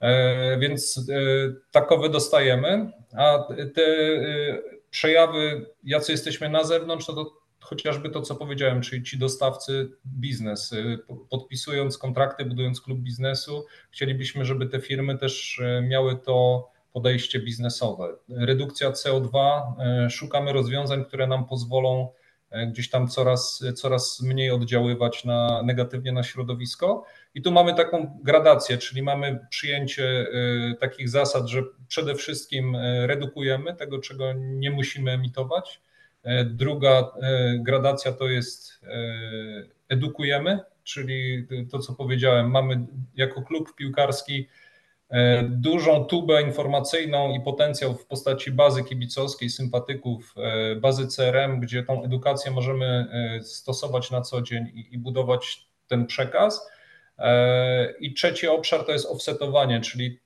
E, 0.00 0.58
więc 0.58 1.08
e, 1.10 1.22
takowe 1.70 2.08
dostajemy, 2.08 2.92
a 3.16 3.48
te 3.74 3.82
e, 3.82 4.62
przejawy, 4.90 5.66
jacy 5.84 6.12
jesteśmy 6.12 6.48
na 6.48 6.64
zewnątrz, 6.64 7.08
no 7.08 7.14
to 7.14 7.46
chociażby 7.60 8.10
to, 8.10 8.22
co 8.22 8.34
powiedziałem, 8.34 8.80
czyli 8.80 9.02
ci 9.02 9.18
dostawcy 9.18 9.90
biznes. 10.06 10.74
Podpisując 11.30 11.98
kontrakty, 11.98 12.44
budując 12.44 12.80
klub 12.80 12.98
biznesu, 12.98 13.66
chcielibyśmy, 13.90 14.44
żeby 14.44 14.66
te 14.66 14.80
firmy 14.80 15.18
też 15.18 15.60
miały 15.82 16.16
to 16.16 16.68
podejście 16.96 17.40
biznesowe. 17.40 18.16
Redukcja 18.28 18.90
CO2, 18.90 19.62
e, 19.78 20.10
szukamy 20.10 20.52
rozwiązań, 20.52 21.04
które 21.04 21.26
nam 21.26 21.46
pozwolą 21.46 22.08
e, 22.50 22.66
gdzieś 22.66 22.90
tam 22.90 23.08
coraz, 23.08 23.64
coraz 23.74 24.22
mniej 24.22 24.50
oddziaływać 24.50 25.24
na, 25.24 25.62
negatywnie 25.62 26.12
na 26.12 26.22
środowisko. 26.22 27.04
I 27.34 27.42
tu 27.42 27.52
mamy 27.52 27.74
taką 27.74 28.18
gradację, 28.22 28.78
czyli 28.78 29.02
mamy 29.02 29.40
przyjęcie 29.50 30.04
e, 30.04 30.74
takich 30.74 31.08
zasad, 31.08 31.46
że 31.46 31.62
przede 31.88 32.14
wszystkim 32.14 32.76
redukujemy 33.06 33.74
tego, 33.74 33.98
czego 33.98 34.32
nie 34.32 34.70
musimy 34.70 35.10
emitować. 35.10 35.80
Druga 36.44 37.10
gradacja 37.58 38.12
to 38.12 38.28
jest 38.28 38.80
edukujemy, 39.88 40.60
czyli 40.84 41.46
to, 41.70 41.78
co 41.78 41.94
powiedziałem, 41.94 42.50
mamy 42.50 42.86
jako 43.16 43.42
klub 43.42 43.74
piłkarski 43.74 44.48
dużą 45.42 46.04
tubę 46.04 46.42
informacyjną 46.42 47.32
i 47.32 47.40
potencjał 47.40 47.94
w 47.94 48.06
postaci 48.06 48.52
bazy 48.52 48.84
kibicowskiej, 48.84 49.50
sympatyków, 49.50 50.34
e, 50.36 50.76
bazy 50.76 51.06
CRM, 51.06 51.60
gdzie 51.60 51.82
tą 51.82 52.04
edukację 52.04 52.50
możemy 52.50 52.86
e, 52.86 53.42
stosować 53.42 54.10
na 54.10 54.20
co 54.20 54.42
dzień 54.42 54.66
i, 54.74 54.94
i 54.94 54.98
budować 54.98 55.68
ten 55.86 56.06
przekaz. 56.06 56.70
I 58.00 58.14
trzeci 58.14 58.48
obszar 58.48 58.84
to 58.84 58.92
jest 58.92 59.06
offsetowanie, 59.06 59.80
czyli 59.80 60.20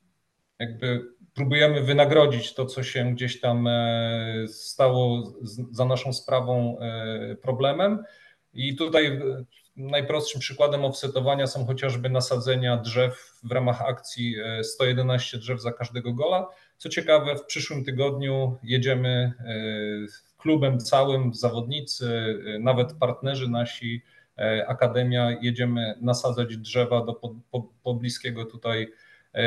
jakby 0.59 1.07
próbujemy 1.35 1.83
wynagrodzić 1.83 2.55
to, 2.55 2.67
co 2.67 2.83
się 2.83 3.15
gdzieś 3.15 3.41
tam 3.41 3.69
stało 4.49 5.33
za 5.71 5.85
naszą 5.85 6.13
sprawą 6.13 6.79
problemem. 7.43 8.05
I 8.53 8.77
tutaj 8.77 9.21
Najprostszym 9.77 10.41
przykładem 10.41 10.85
offsetowania 10.85 11.47
są 11.47 11.67
chociażby 11.67 12.11
nasadzenia 12.11 12.77
drzew 12.77 13.33
w 13.45 13.53
ramach 13.53 13.83
akcji 13.83 14.37
111 14.63 15.37
e, 15.37 15.41
drzew 15.41 15.61
za 15.61 15.73
każdego 15.73 16.13
gola. 16.13 16.47
Co 16.77 16.89
ciekawe, 16.89 17.37
w 17.37 17.45
przyszłym 17.45 17.85
tygodniu 17.85 18.59
jedziemy 18.63 19.33
e, 19.39 19.55
klubem 20.39 20.79
całym, 20.79 21.35
zawodnicy, 21.35 22.39
e, 22.47 22.59
nawet 22.59 22.93
partnerzy 22.93 23.49
nasi, 23.49 24.03
Akademia, 24.67 25.31
jedziemy 25.43 25.95
nasadzać 26.01 26.57
drzewa 26.57 27.05
do 27.05 27.21
pobliskiego 27.83 28.45
tutaj 28.45 28.93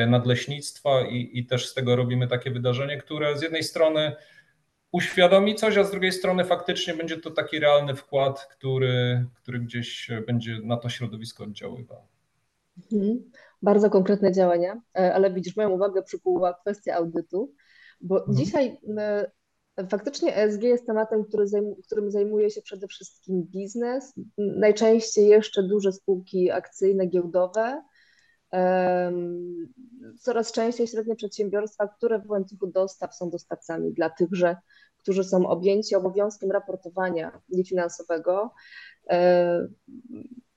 nadleśnictwa 0.07 1.01
i, 1.01 1.29
i 1.33 1.45
też 1.45 1.69
z 1.69 1.73
tego 1.73 1.95
robimy 1.95 2.27
takie 2.27 2.51
wydarzenie, 2.51 2.97
które 2.97 3.37
z 3.37 3.41
jednej 3.41 3.63
strony 3.63 4.15
uświadomi 4.93 5.55
coś, 5.55 5.77
a 5.77 5.83
z 5.83 5.91
drugiej 5.91 6.11
strony 6.11 6.45
faktycznie 6.45 6.93
będzie 6.93 7.17
to 7.17 7.31
taki 7.31 7.59
realny 7.59 7.95
wkład, 7.95 8.47
który, 8.51 9.25
który 9.35 9.59
gdzieś 9.59 10.11
będzie 10.27 10.59
na 10.63 10.77
to 10.77 10.89
środowisko 10.89 11.43
oddziaływał. 11.43 12.07
Mhm. 12.91 13.31
Bardzo 13.61 13.89
konkretne 13.89 14.31
działania, 14.31 14.81
e, 14.97 15.13
ale 15.13 15.33
widzisz, 15.33 15.55
moją 15.55 15.69
uwagę 15.69 16.03
przykuła 16.03 16.53
kwestia 16.53 16.95
audytu, 16.95 17.53
bo 18.01 18.19
mhm. 18.19 18.37
dzisiaj 18.37 18.77
e, 18.97 19.31
faktycznie 19.89 20.35
ESG 20.35 20.63
jest 20.63 20.85
tematem, 20.85 21.23
który 21.23 21.47
zajm 21.47 21.75
którym 21.85 22.11
zajmuje 22.11 22.49
się 22.49 22.61
przede 22.61 22.87
wszystkim 22.87 23.43
biznes, 23.43 24.13
najczęściej 24.37 25.27
jeszcze 25.27 25.63
duże 25.63 25.91
spółki 25.91 26.51
akcyjne, 26.51 27.05
giełdowe, 27.05 27.81
coraz 30.19 30.51
częściej 30.51 30.87
średnie 30.87 31.15
przedsiębiorstwa, 31.15 31.87
które 31.87 32.19
w 32.19 32.29
łańcuchu 32.29 32.67
dostaw 32.67 33.15
są 33.15 33.29
dostawcami 33.29 33.93
dla 33.93 34.09
tychże 34.09 34.55
którzy 35.03 35.23
są 35.23 35.47
objęci 35.47 35.95
obowiązkiem 35.95 36.51
raportowania 36.51 37.41
niefinansowego. 37.49 38.53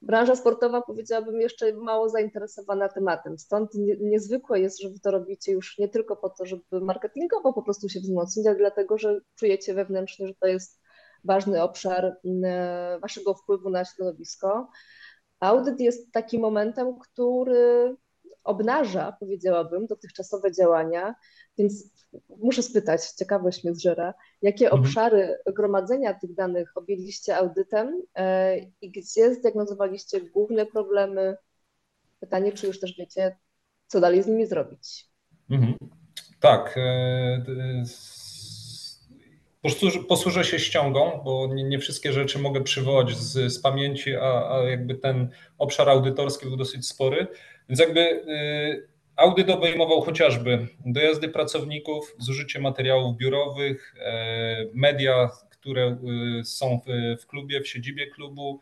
Branża 0.02 0.36
sportowa, 0.36 0.82
powiedziałabym, 0.82 1.40
jeszcze 1.40 1.72
mało 1.72 2.08
zainteresowana 2.08 2.88
tematem. 2.88 3.38
Stąd 3.38 3.70
niezwykłe 4.00 4.60
jest, 4.60 4.80
że 4.80 4.88
wy 4.88 5.00
to 5.00 5.10
robicie 5.10 5.52
już 5.52 5.78
nie 5.78 5.88
tylko 5.88 6.16
po 6.16 6.30
to, 6.30 6.46
żeby 6.46 6.80
marketingowo 6.80 7.52
po 7.52 7.62
prostu 7.62 7.88
się 7.88 8.00
wzmocnić, 8.00 8.46
ale 8.46 8.56
dlatego, 8.56 8.98
że 8.98 9.20
czujecie 9.34 9.74
wewnętrznie, 9.74 10.26
że 10.26 10.34
to 10.40 10.46
jest 10.46 10.80
ważny 11.24 11.62
obszar 11.62 12.20
waszego 13.02 13.34
wpływu 13.34 13.70
na 13.70 13.84
środowisko. 13.84 14.68
Audyt 15.40 15.80
jest 15.80 16.12
takim 16.12 16.40
momentem, 16.42 16.98
który 16.98 17.96
obnaża, 18.44 19.16
powiedziałabym, 19.20 19.86
dotychczasowe 19.86 20.52
działania, 20.52 21.14
więc 21.58 21.90
muszę 22.28 22.62
spytać, 22.62 23.10
ciekawość 23.10 23.64
mnie 23.64 23.74
zżera, 23.74 24.14
jakie 24.42 24.64
mhm. 24.64 24.82
obszary 24.82 25.38
gromadzenia 25.46 26.14
tych 26.14 26.34
danych 26.34 26.76
objęliście 26.76 27.36
audytem 27.36 28.02
e, 28.14 28.58
i 28.58 28.90
gdzie 28.90 29.34
zdiagnozowaliście 29.34 30.20
główne 30.20 30.66
problemy? 30.66 31.36
Pytanie, 32.20 32.52
czy 32.52 32.66
już 32.66 32.80
też 32.80 32.96
wiecie, 32.98 33.36
co 33.86 34.00
dalej 34.00 34.22
z 34.22 34.26
nimi 34.26 34.46
zrobić? 34.46 35.06
Mhm. 35.50 35.74
Tak. 36.40 36.74
E, 39.64 40.02
posłużę, 40.08 40.44
się 40.44 40.58
ściągą, 40.58 41.20
bo 41.25 41.46
nie, 41.54 41.64
nie, 41.64 41.78
wszystkie 41.78 42.12
rzeczy 42.12 42.38
mogę 42.38 42.60
przywołać 42.60 43.16
z, 43.16 43.52
z 43.52 43.60
pamięci, 43.60 44.16
a, 44.16 44.50
a, 44.50 44.70
jakby 44.70 44.94
ten 44.94 45.28
obszar 45.58 45.88
audytorski 45.88 46.46
był 46.46 46.56
dosyć 46.56 46.88
spory. 46.88 47.26
Więc 47.68 47.80
jakby 47.80 48.00
y, 48.00 48.96
Audyt 49.16 49.50
obejmował 49.50 50.00
chociażby 50.00 50.66
dojazdy 50.86 51.28
pracowników, 51.28 52.14
zużycie 52.18 52.60
materiałów 52.60 53.16
biurowych, 53.16 53.94
e, 54.00 54.66
media, 54.75 55.30
które 55.50 55.82
e, 56.40 56.44
są 56.44 56.80
w 57.20 57.26
klubie, 57.26 57.60
w 57.60 57.68
siedzibie 57.68 58.06
klubu, 58.06 58.60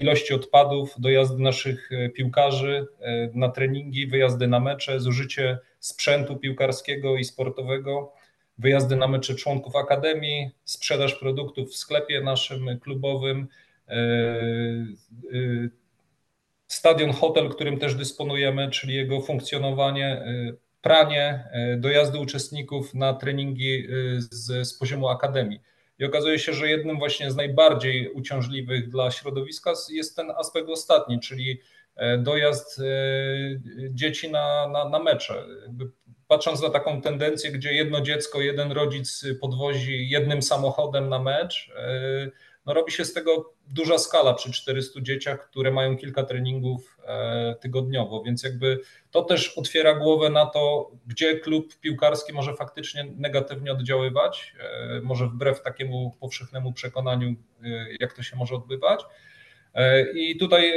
ilości 0.00 0.34
odpadów, 0.34 0.94
dojazdy 0.98 1.42
naszych 1.42 1.90
piłkarzy 2.14 2.86
na 3.34 3.48
treningi, 3.48 4.06
wyjazdy 4.06 4.46
na 4.46 4.60
mecze, 4.60 5.00
zużycie 5.00 5.58
sprzętu 5.80 6.36
piłkarskiego 6.36 7.16
i 7.16 7.24
sportowego, 7.24 8.12
wyjazdy 8.58 8.96
na 8.96 9.08
mecze 9.08 9.34
członków 9.34 9.76
akademii, 9.76 10.50
sprzedaż 10.64 11.14
produktów 11.14 11.70
w 11.70 11.76
sklepie 11.76 12.20
naszym 12.20 12.78
klubowym, 12.80 13.48
stadion, 16.66 17.12
hotel, 17.12 17.48
którym 17.48 17.78
też 17.78 17.94
dysponujemy, 17.94 18.70
czyli 18.70 18.94
jego 18.94 19.20
funkcjonowanie, 19.20 20.24
pranie, 20.82 21.44
dojazdy 21.78 22.18
uczestników 22.18 22.94
na 22.94 23.14
treningi 23.14 23.88
z, 24.18 24.68
z 24.68 24.78
poziomu 24.78 25.08
akademii. 25.08 25.60
I 25.98 26.04
okazuje 26.04 26.38
się, 26.38 26.52
że 26.52 26.68
jednym 26.68 26.98
właśnie 26.98 27.30
z 27.30 27.36
najbardziej 27.36 28.10
uciążliwych 28.12 28.88
dla 28.88 29.10
środowiska 29.10 29.72
jest 29.90 30.16
ten 30.16 30.30
aspekt 30.30 30.68
ostatni, 30.68 31.20
czyli 31.20 31.60
dojazd 32.18 32.80
dzieci 33.90 34.30
na, 34.30 34.68
na, 34.68 34.88
na 34.88 34.98
mecze. 34.98 35.44
Patrząc 36.28 36.62
na 36.62 36.70
taką 36.70 37.02
tendencję, 37.02 37.52
gdzie 37.52 37.72
jedno 37.72 38.00
dziecko, 38.00 38.40
jeden 38.40 38.72
rodzic 38.72 39.24
podwozi 39.40 40.08
jednym 40.08 40.42
samochodem 40.42 41.08
na 41.08 41.18
mecz, 41.18 41.70
no 42.66 42.74
robi 42.74 42.92
się 42.92 43.04
z 43.04 43.12
tego 43.12 43.54
duża 43.66 43.98
skala 43.98 44.34
przy 44.34 44.52
400 44.52 45.00
dzieciach, 45.00 45.50
które 45.50 45.70
mają 45.70 45.96
kilka 45.96 46.22
treningów 46.22 46.98
e, 47.04 47.54
tygodniowo, 47.60 48.22
więc 48.22 48.42
jakby 48.42 48.80
to 49.10 49.22
też 49.22 49.58
otwiera 49.58 49.94
głowę 49.94 50.30
na 50.30 50.46
to, 50.46 50.90
gdzie 51.06 51.40
klub 51.40 51.80
piłkarski 51.80 52.32
może 52.32 52.54
faktycznie 52.54 53.06
negatywnie 53.16 53.72
oddziaływać, 53.72 54.54
e, 54.60 55.00
może 55.00 55.26
wbrew 55.26 55.62
takiemu 55.62 56.16
powszechnemu 56.20 56.72
przekonaniu, 56.72 57.34
e, 57.64 57.86
jak 58.00 58.12
to 58.12 58.22
się 58.22 58.36
może 58.36 58.54
odbywać. 58.54 59.04
I 60.14 60.36
tutaj 60.36 60.72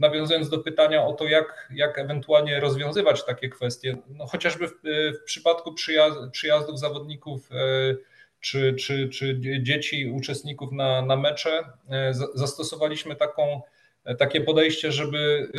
nawiązując 0.00 0.48
do 0.48 0.58
pytania 0.58 1.04
o 1.04 1.12
to, 1.12 1.24
jak, 1.24 1.68
jak 1.74 1.98
ewentualnie 1.98 2.60
rozwiązywać 2.60 3.24
takie 3.24 3.48
kwestie, 3.48 3.96
no 4.08 4.26
chociażby 4.26 4.68
w, 4.68 4.72
w 5.20 5.24
przypadku 5.24 5.74
przyjazdów 6.32 6.78
zawodników 6.78 7.48
czy, 8.40 8.74
czy, 8.74 9.08
czy 9.08 9.40
dzieci 9.62 10.06
uczestników 10.06 10.72
na, 10.72 11.02
na 11.02 11.16
mecze, 11.16 11.62
e, 11.90 12.14
zastosowaliśmy 12.34 13.16
taką, 13.16 13.62
e, 14.04 14.14
takie 14.14 14.40
podejście, 14.40 14.92
żeby 14.92 15.50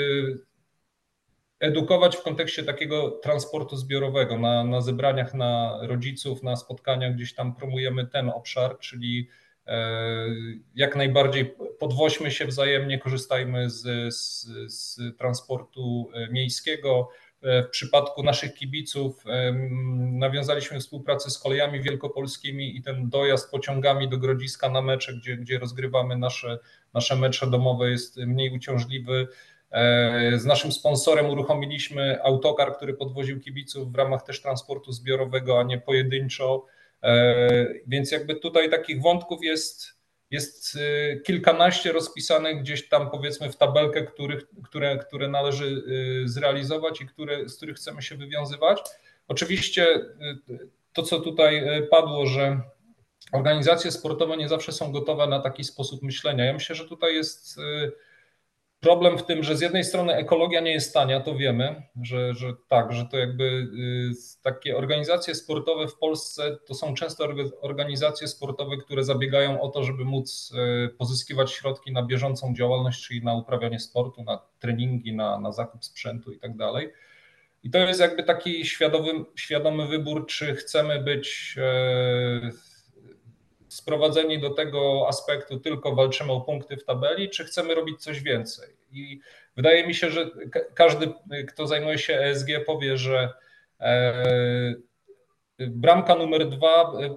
e, 1.60 1.68
edukować 1.68 2.16
w 2.16 2.22
kontekście 2.22 2.64
takiego 2.64 3.12
transportu 3.12 3.76
zbiorowego. 3.76 4.38
Na, 4.38 4.64
na 4.64 4.82
zebraniach 4.82 5.34
na 5.34 5.80
rodziców, 5.82 6.44
na 6.44 6.56
spotkaniach 6.56 7.16
gdzieś 7.16 7.34
tam 7.34 7.56
promujemy 7.56 8.08
ten 8.08 8.30
obszar, 8.30 8.80
czyli 8.80 9.30
jak 10.76 10.96
najbardziej 10.96 11.56
podwoźmy 11.80 12.32
się 12.32 12.46
wzajemnie, 12.46 13.00
korzystajmy 13.00 13.70
z, 13.70 14.14
z, 14.16 14.48
z 14.68 15.00
transportu 15.18 16.10
miejskiego, 16.32 17.10
w 17.44 17.70
przypadku 17.72 18.24
naszych 18.24 18.54
kibiców 18.54 19.24
nawiązaliśmy 20.12 20.80
współpracę 20.80 21.30
z 21.30 21.40
kolejami 21.40 21.82
wielkopolskimi 21.82 22.78
i 22.78 22.82
ten 22.82 23.10
dojazd 23.10 23.52
pociągami 23.52 24.10
do 24.10 24.18
Grodziska 24.18 24.70
na 24.70 24.82
mecze, 24.82 25.14
gdzie, 25.14 25.38
gdzie 25.38 25.60
rozgrywamy 25.60 26.18
nasze, 26.18 26.60
nasze 26.94 27.16
mecze 27.16 27.48
domowe 27.48 27.90
jest 27.90 28.18
mniej 28.18 28.56
uciążliwy. 28.56 29.28
E, 29.72 30.40
z 30.40 30.46
naszym 30.46 30.72
sponsorem 30.72 31.30
uruchomiliśmy 31.30 32.24
autokar, 32.24 32.76
który 32.76 32.94
podwoził 32.94 33.40
kibiców 33.40 33.92
w 33.92 33.96
ramach 33.96 34.24
też 34.24 34.42
transportu 34.42 34.92
zbiorowego, 34.92 35.60
a 35.60 35.64
nie 35.64 35.78
pojedynczo. 35.78 36.66
E, 37.04 37.68
więc 37.88 38.12
jakby 38.12 38.36
tutaj 38.36 38.70
takich 38.70 39.02
wątków 39.02 39.44
jest 39.44 40.02
jest 40.32 40.76
y, 40.76 41.22
kilkanaście 41.26 41.92
rozpisanych 41.92 42.62
gdzieś 42.62 42.90
tam 42.90 43.12
powiedzmy 43.12 43.52
w 43.52 43.56
tabelkę, 43.56 44.04
których, 44.04 44.44
które, 44.64 44.98
które 44.98 45.28
należy 45.28 45.66
y, 45.66 46.30
zrealizować 46.30 47.02
i 47.02 47.06
które, 47.06 47.50
z 47.50 47.58
których 47.58 47.76
chcemy 47.76 48.02
się 48.02 48.16
wywiązywać. 48.16 48.82
Oczywiście 49.28 49.88
to, 50.94 51.04
co 51.04 51.20
tutaj 51.20 51.64
padło, 51.90 52.26
że 52.26 52.62
organizacje 53.32 53.92
sportowe 53.92 54.38
nie 54.38 54.50
zawsze 54.50 54.72
są 54.72 54.92
gotowe 54.92 55.28
na 55.28 55.40
taki 55.40 55.64
sposób 55.64 56.02
myślenia. 56.04 56.46
Ja 56.46 56.54
myślę, 56.54 56.76
że 56.76 56.86
tutaj 56.86 57.16
jest 57.16 57.60
Problem 58.82 59.18
w 59.18 59.26
tym, 59.26 59.44
że 59.44 59.58
z 59.58 59.62
jednej 59.62 59.84
strony 59.84 60.14
ekologia 60.14 60.62
nie 60.62 60.72
jest 60.72 60.94
tania, 60.94 61.20
to 61.20 61.36
wiemy, 61.36 61.84
że, 62.02 62.34
że 62.34 62.54
tak, 62.68 62.94
że 62.94 63.06
to 63.06 63.18
jakby 63.18 63.44
y, 63.44 64.12
takie 64.44 64.78
organizacje 64.78 65.36
sportowe 65.36 65.88
w 65.88 65.98
Polsce 65.98 66.58
to 66.66 66.74
są 66.74 66.94
często 66.94 67.28
organizacje 67.62 68.28
sportowe, 68.28 68.78
które 68.78 69.04
zabiegają 69.04 69.62
o 69.62 69.70
to, 69.70 69.84
żeby 69.84 70.06
móc 70.06 70.54
y, 70.86 70.90
pozyskiwać 70.90 71.52
środki 71.52 71.92
na 71.92 72.04
bieżącą 72.04 72.54
działalność, 72.56 73.08
czyli 73.08 73.24
na 73.24 73.34
uprawianie 73.34 73.80
sportu, 73.80 74.24
na 74.24 74.42
treningi, 74.60 75.16
na, 75.16 75.40
na 75.40 75.52
zakup 75.52 75.86
sprzętu 75.86 76.32
i 76.32 76.40
tak 76.40 76.58
dalej. 76.58 76.90
I 77.64 77.70
to 77.70 77.78
jest 77.78 78.00
jakby 78.00 78.24
taki 78.24 78.66
świadomy, 78.66 79.26
świadomy 79.36 79.88
wybór, 79.88 80.26
czy 80.28 80.56
chcemy 80.56 81.00
być 81.00 81.56
y, 81.58 82.71
sprowadzeni 83.72 84.40
do 84.40 84.50
tego 84.50 85.06
aspektu 85.08 85.60
tylko 85.60 85.96
walczymy 85.96 86.32
o 86.32 86.42
punkty 86.42 86.78
w 86.78 86.84
tabeli, 86.84 87.30
czy 87.30 87.46
chcemy 87.46 87.76
robić 87.76 88.04
coś 88.04 88.22
więcej. 88.22 88.70
I 88.92 89.20
wydaje 89.56 89.88
mi 89.88 89.96
się, 89.96 90.10
że 90.10 90.30
każdy, 90.74 91.14
kto 91.48 91.68
zajmuje 91.68 91.98
się 91.98 92.14
ESG, 92.20 92.48
powie, 92.66 92.98
że 92.98 93.34
e, 93.80 94.76
bramka 95.60 96.16
numer 96.16 96.50
dwa 96.50 96.94
e, 97.02 97.16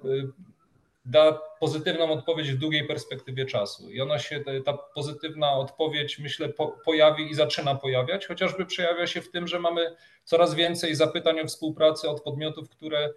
da 1.04 1.40
pozytywną 1.60 2.10
odpowiedź 2.10 2.52
w 2.52 2.58
długiej 2.58 2.86
perspektywie 2.86 3.46
czasu. 3.46 3.90
I 3.90 4.00
ona 4.00 4.18
się, 4.18 4.44
ta 4.64 4.72
pozytywna 4.72 5.52
odpowiedź, 5.52 6.18
myślę, 6.18 6.48
po, 6.48 6.68
pojawi 6.84 7.30
i 7.30 7.34
zaczyna 7.34 7.74
pojawiać, 7.74 8.26
chociażby 8.26 8.66
przejawia 8.66 9.06
się 9.06 9.22
w 9.22 9.30
tym, 9.30 9.48
że 9.48 9.60
mamy 9.60 9.96
coraz 10.24 10.54
więcej 10.54 10.94
zapytań 10.94 11.40
o 11.40 11.46
współpracę 11.46 12.08
od 12.08 12.22
podmiotów, 12.22 12.68
które 12.68 13.10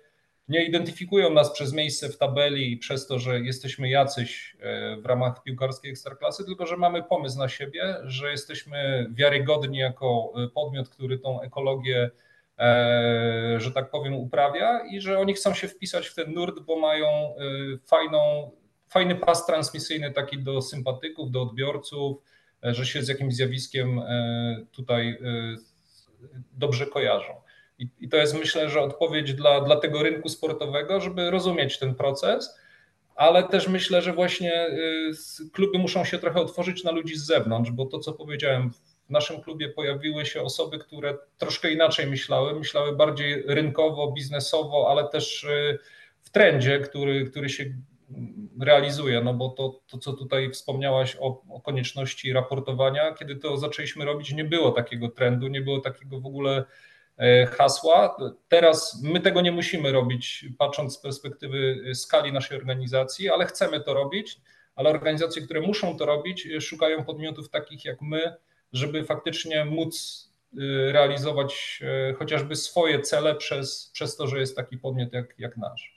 nie 0.47 0.65
identyfikują 0.65 1.33
nas 1.33 1.51
przez 1.51 1.73
miejsce 1.73 2.09
w 2.09 2.17
tabeli 2.17 2.71
i 2.71 2.77
przez 2.77 3.07
to, 3.07 3.19
że 3.19 3.39
jesteśmy 3.39 3.89
jacyś 3.89 4.57
e, 4.59 4.97
w 4.97 5.05
ramach 5.05 5.43
piłkarskiej 5.43 5.91
ekstraklasy, 5.91 6.45
tylko 6.45 6.65
że 6.65 6.77
mamy 6.77 7.03
pomysł 7.03 7.37
na 7.37 7.49
siebie, 7.49 7.95
że 8.03 8.31
jesteśmy 8.31 9.07
wiarygodni 9.11 9.77
jako 9.77 10.33
e, 10.35 10.47
podmiot, 10.47 10.89
który 10.89 11.19
tą 11.19 11.41
ekologię, 11.41 12.11
e, 12.59 13.55
że 13.57 13.71
tak 13.71 13.91
powiem, 13.91 14.13
uprawia 14.13 14.79
i 14.91 15.01
że 15.01 15.19
oni 15.19 15.33
chcą 15.33 15.53
się 15.53 15.67
wpisać 15.67 16.07
w 16.07 16.15
ten 16.15 16.33
nurt, 16.33 16.59
bo 16.59 16.79
mają 16.79 17.07
fajną, 17.85 18.51
fajny 18.89 19.15
pas 19.15 19.45
transmisyjny 19.45 20.11
taki 20.11 20.43
do 20.43 20.61
sympatyków, 20.61 21.31
do 21.31 21.41
odbiorców, 21.41 22.17
że 22.63 22.85
się 22.85 23.03
z 23.03 23.07
jakimś 23.07 23.35
zjawiskiem 23.35 24.01
tutaj 24.71 25.17
dobrze 26.53 26.85
kojarzą. 26.85 27.46
I, 27.79 27.87
I, 27.99 28.09
to 28.09 28.17
jest 28.17 28.39
myślę, 28.39 28.69
że 28.69 28.81
odpowiedź 28.81 29.33
dla, 29.33 29.61
dla 29.61 29.75
tego 29.75 30.03
rynku 30.03 30.29
sportowego, 30.29 31.01
żeby 31.01 31.31
rozumieć 31.31 31.79
ten 31.79 31.95
proces, 31.95 32.59
ale 33.15 33.43
też 33.43 33.67
myślę, 33.67 34.01
że 34.01 34.13
właśnie 34.13 34.67
y, 34.67 35.49
kluby 35.53 35.77
muszą 35.77 36.05
się 36.05 36.19
trochę 36.19 36.41
otworzyć 36.41 36.83
na 36.83 36.91
ludzi 36.91 37.15
z 37.15 37.25
zewnątrz, 37.25 37.71
bo 37.71 37.85
to, 37.85 37.99
co 37.99 38.13
powiedziałem, 38.13 38.71
w 39.07 39.09
naszym 39.09 39.41
klubie 39.41 39.69
pojawiły 39.69 40.25
się 40.25 40.41
osoby, 40.41 40.79
które 40.79 41.17
troszkę 41.37 41.71
inaczej 41.71 42.07
myślały, 42.07 42.59
myślały 42.59 42.95
bardziej 42.95 43.43
rynkowo, 43.47 44.11
biznesowo, 44.11 44.87
ale 44.89 45.09
też 45.09 45.43
y, 45.43 45.79
w 46.21 46.29
trendzie, 46.29 46.79
który, 46.79 47.25
który 47.25 47.49
się 47.49 47.65
realizuje, 48.61 49.21
no 49.21 49.33
bo 49.33 49.49
to, 49.49 49.79
to 49.87 49.97
co 49.97 50.13
tutaj 50.13 50.51
wspomniałaś 50.51 51.17
o, 51.19 51.41
o, 51.49 51.61
konieczności 51.61 52.33
raportowania, 52.33 53.13
kiedy 53.13 53.35
to 53.35 53.57
zaczęliśmy 53.57 54.05
robić, 54.05 54.33
nie 54.33 54.43
było 54.43 54.71
takiego 54.71 55.09
trendu, 55.09 55.47
nie 55.47 55.61
było 55.61 55.79
takiego 55.79 56.19
w 56.19 56.25
ogóle 56.25 56.63
hasła. 57.57 58.17
Teraz 58.47 59.01
my 59.03 59.19
tego 59.19 59.41
nie 59.41 59.51
musimy 59.51 59.91
robić, 59.91 60.45
patrząc 60.57 60.93
z 60.93 61.01
perspektywy 61.01 61.81
skali 61.93 62.31
naszej 62.31 62.57
organizacji, 62.57 63.29
ale 63.29 63.45
chcemy 63.45 63.79
to 63.79 63.93
robić. 63.93 64.41
Ale 64.75 64.89
organizacje, 64.89 65.41
które 65.41 65.61
muszą 65.61 65.97
to 65.97 66.05
robić, 66.05 66.47
szukają 66.59 67.05
podmiotów 67.05 67.49
takich 67.49 67.85
jak 67.85 68.01
my, 68.01 68.35
żeby 68.73 69.05
faktycznie 69.05 69.65
móc 69.65 70.25
e, 70.53 70.91
realizować 70.91 71.79
e, 71.83 72.13
chociażby 72.13 72.55
swoje 72.55 73.01
cele 73.01 73.35
przez, 73.35 73.89
przez 73.93 74.15
to, 74.15 74.27
że 74.27 74.39
jest 74.39 74.55
taki 74.55 74.77
podmiot 74.77 75.13
jak, 75.13 75.33
jak 75.37 75.57
nasz. 75.57 75.96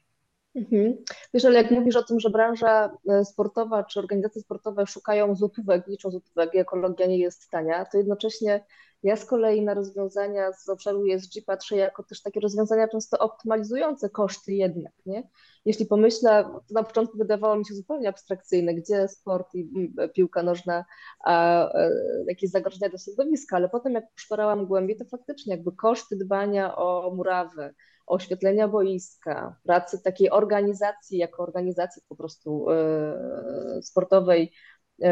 Mhm. 0.54 0.96
Wiesz, 1.34 1.44
ale 1.44 1.62
jak 1.62 1.70
mówisz 1.70 1.96
o 1.96 2.02
tym, 2.02 2.20
że 2.20 2.30
branża 2.30 2.96
sportowa 3.24 3.84
czy 3.84 3.98
organizacje 3.98 4.42
sportowe 4.42 4.86
szukają 4.86 5.36
złotówek, 5.36 5.86
liczą 5.86 6.10
złotówek 6.10 6.54
i 6.54 6.58
ekologia 6.58 7.06
nie 7.06 7.18
jest 7.18 7.50
tania, 7.50 7.84
to 7.84 7.98
jednocześnie 7.98 8.64
ja 9.02 9.16
z 9.16 9.24
kolei 9.24 9.62
na 9.62 9.74
rozwiązania 9.74 10.52
z 10.52 10.68
obszaru 10.68 11.12
ESG 11.12 11.32
patrzę 11.46 11.76
jako 11.76 12.02
też 12.02 12.22
takie 12.22 12.40
rozwiązania 12.40 12.88
często 12.88 13.18
optymalizujące 13.18 14.10
koszty 14.10 14.52
jednak, 14.52 14.92
nie? 15.06 15.28
Jeśli 15.64 15.86
pomyślę, 15.86 16.44
to 16.68 16.74
na 16.74 16.82
początku 16.82 17.18
wydawało 17.18 17.56
mi 17.56 17.66
się 17.66 17.74
zupełnie 17.74 18.08
abstrakcyjne, 18.08 18.74
gdzie 18.74 19.08
sport 19.08 19.54
i 19.54 19.92
piłka 20.14 20.42
nożna, 20.42 20.84
a, 21.24 21.64
e, 21.74 21.90
jakieś 22.28 22.50
zagrożenia 22.50 22.88
dla 22.88 22.98
środowiska, 22.98 23.56
ale 23.56 23.68
potem 23.68 23.92
jak 23.92 24.12
poszperałam 24.12 24.66
głębiej, 24.66 24.96
to 24.96 25.04
faktycznie 25.04 25.54
jakby 25.54 25.72
koszty 25.72 26.16
dbania 26.16 26.76
o 26.76 27.12
murawę, 27.16 27.74
oświetlenia 28.10 28.68
boiska, 28.68 29.56
pracy 29.64 30.02
takiej 30.02 30.30
organizacji, 30.30 31.18
jako 31.18 31.42
organizacji 31.42 32.02
po 32.08 32.16
prostu 32.16 32.66
y, 32.70 33.82
sportowej 33.82 34.52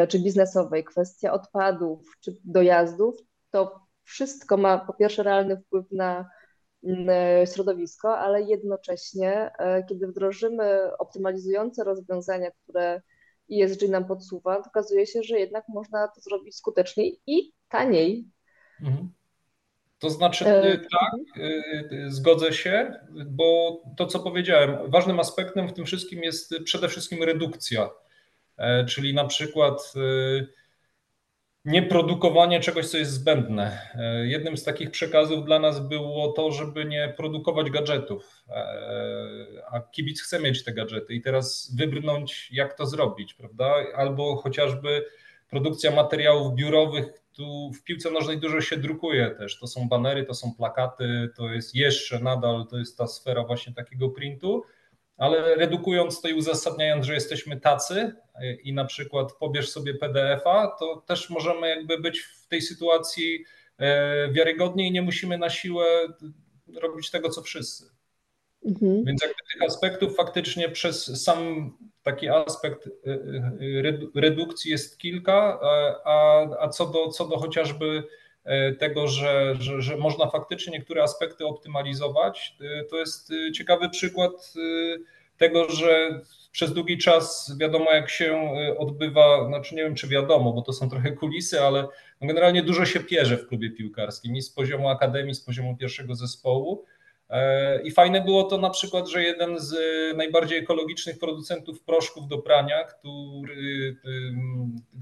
czy 0.09 0.19
biznesowej, 0.19 0.85
kwestia 0.85 1.33
odpadów, 1.33 2.17
czy 2.21 2.37
dojazdów, 2.45 3.17
to 3.51 3.81
wszystko 4.05 4.57
ma 4.57 4.79
po 4.79 4.93
pierwsze 4.93 5.23
realny 5.23 5.57
wpływ 5.57 5.87
na 5.93 6.31
środowisko, 7.55 8.19
ale 8.19 8.43
jednocześnie, 8.43 9.51
kiedy 9.89 10.07
wdrożymy 10.07 10.97
optymalizujące 10.99 11.85
rozwiązania, 11.85 12.51
które 12.51 13.03
ESG 13.53 13.89
nam 13.89 14.05
podsuwa, 14.05 14.59
okazuje 14.59 15.07
się, 15.07 15.23
że 15.23 15.39
jednak 15.39 15.65
można 15.69 16.09
to 16.09 16.21
zrobić 16.21 16.57
skuteczniej 16.57 17.21
i 17.27 17.53
taniej. 17.69 18.29
Mhm. 18.83 19.11
To 19.99 20.11
znaczy, 20.11 20.47
e, 20.47 20.73
y, 20.73 20.79
tak, 20.79 21.37
y, 21.37 21.63
y, 21.93 22.11
zgodzę 22.11 22.53
się, 22.53 22.93
bo 23.27 23.81
to, 23.97 24.07
co 24.07 24.21
powiedziałem, 24.21 24.91
ważnym 24.91 25.21
aspektem 25.21 25.69
w 25.69 25.73
tym 25.73 25.85
wszystkim 25.85 26.23
jest 26.23 26.55
przede 26.65 26.89
wszystkim 26.89 27.23
redukcja, 27.23 27.91
e, 28.57 28.85
czyli 28.85 29.15
na 29.15 29.25
przykład 29.25 29.93
nieprodukowanie 31.65 32.61
czegoś, 32.61 32.87
co 32.87 32.99
jest 32.99 33.13
zbędne. 33.13 33.79
E, 33.95 34.27
jednym 34.27 34.57
z 34.57 34.65
takich 34.65 34.91
przekazów 34.91 35.45
dla 35.45 35.59
nas 35.59 35.89
było 35.89 36.33
to, 36.33 36.53
żeby 36.53 36.85
nie 36.85 37.15
produkować 37.17 37.71
gadżetów, 37.71 38.45
a 39.71 39.81
kibic 39.81 40.23
chce 40.23 40.41
mieć 40.41 40.65
te 40.65 40.73
gadżety 40.73 41.15
i 41.15 41.23
teraz 41.23 41.75
wybrnąć, 41.77 42.49
jak 42.53 42.75
to 42.75 42.87
zrobić, 42.87 43.35
prawda? 43.35 43.75
Albo 43.97 44.37
chociażby 44.37 45.05
produkcja 45.51 45.91
materiałów 45.91 46.55
biurowych, 46.55 47.07
tu 47.33 47.71
w 47.73 47.83
piłce 47.83 48.11
nożnej 48.11 48.39
dużo 48.39 48.61
się 48.61 48.77
drukuje 48.77 49.31
też. 49.31 49.59
To 49.59 49.67
są 49.67 49.89
banery, 49.89 50.25
to 50.25 50.35
są 50.35 50.55
plakaty, 50.55 51.29
to 51.37 51.53
jest 51.53 51.75
jeszcze 51.75 52.21
nadal, 52.21 52.67
to 52.71 52.79
jest 52.79 52.99
ta 52.99 53.07
sfera 53.07 53.45
właśnie 53.45 53.75
takiego 53.75 54.09
printu, 54.09 54.63
ale 55.17 55.55
redukując 55.55 56.21
to 56.21 56.29
i 56.29 56.35
uzasadniając, 56.35 57.07
że 57.07 57.15
jesteśmy 57.15 57.61
tacy 57.61 58.13
i 58.63 58.73
na 58.73 58.85
przykład 58.85 59.33
pobierz 59.33 59.71
sobie 59.71 59.95
PDF-a, 59.95 60.77
to 60.79 61.03
też 61.07 61.31
możemy 61.31 61.69
jakby 61.69 61.99
być 62.01 62.21
w 62.21 62.49
tej 62.49 62.63
sytuacji 62.63 63.45
e, 63.79 64.33
wiarygodnie 64.33 64.89
i 64.89 64.93
nie 64.93 65.03
musimy 65.03 65.39
na 65.39 65.51
siłę 65.51 65.85
robić 66.75 67.11
tego, 67.11 67.29
co 67.29 67.43
wszyscy. 67.43 67.85
Mhm. 68.65 69.05
Więc 69.05 69.23
jakby 69.23 69.37
tych 69.53 69.63
aspektów 69.63 70.17
faktycznie 70.17 70.69
przez 70.69 71.25
sam 71.25 71.73
taki 72.11 72.29
aspekt 72.29 72.87
y, 72.87 72.91
y, 73.61 74.21
redukcji 74.21 74.71
jest 74.71 74.99
kilka, 74.99 75.61
a, 76.05 76.47
a 76.61 76.69
co, 76.69 76.87
do, 76.87 77.09
co 77.09 77.29
do 77.29 77.39
chociażby 77.39 78.05
e, 78.45 78.73
tego, 78.73 79.09
że, 79.09 79.55
że, 79.59 79.83
że 79.83 79.97
można 79.97 80.31
faktycznie 80.31 80.73
niektóre 80.73 81.03
aspekty 81.03 81.47
optymalizować, 81.47 82.57
y, 82.61 82.87
to 82.91 82.97
jest 82.97 83.33
ciekawy 83.55 83.89
przykład 83.89 84.55
tego, 85.37 85.71
że 85.71 86.21
przez 86.53 86.73
długi 86.73 86.99
czas 86.99 87.57
wiadomo, 87.61 87.93
jak 87.93 88.11
się 88.11 88.55
odbywa, 88.79 89.47
znaczy 89.47 89.75
nie 89.75 89.83
wiem, 89.83 89.95
czy 89.95 90.09
wiadomo, 90.09 90.53
bo 90.53 90.63
to 90.63 90.73
są 90.73 90.91
trochę 90.91 91.13
kulisy, 91.13 91.61
ale 91.61 91.87
no 92.21 92.29
generalnie 92.29 92.63
dużo 92.63 92.85
się 92.85 93.01
pierze 93.01 93.37
w 93.37 93.49
klubie 93.49 93.71
piłkarskim 93.71 94.37
i 94.37 94.43
z 94.43 94.51
poziomu 94.51 94.89
akademii, 94.89 95.35
z 95.35 95.41
poziomu 95.41 95.77
pierwszego 95.77 96.15
zespołu. 96.15 96.85
E, 97.31 97.83
I 97.83 97.91
fajne 97.91 98.21
było 98.21 98.45
to 98.45 98.59
na 98.59 98.71
przykład, 98.71 99.09
że 99.09 99.23
jeden 99.23 99.59
z 99.59 99.77
najbardziej 100.17 100.59
ekologicznych 100.59 101.19
producentów 101.19 101.83
proszków 101.83 102.29
do 102.29 102.39
prania, 102.39 102.85
który, 102.85 103.97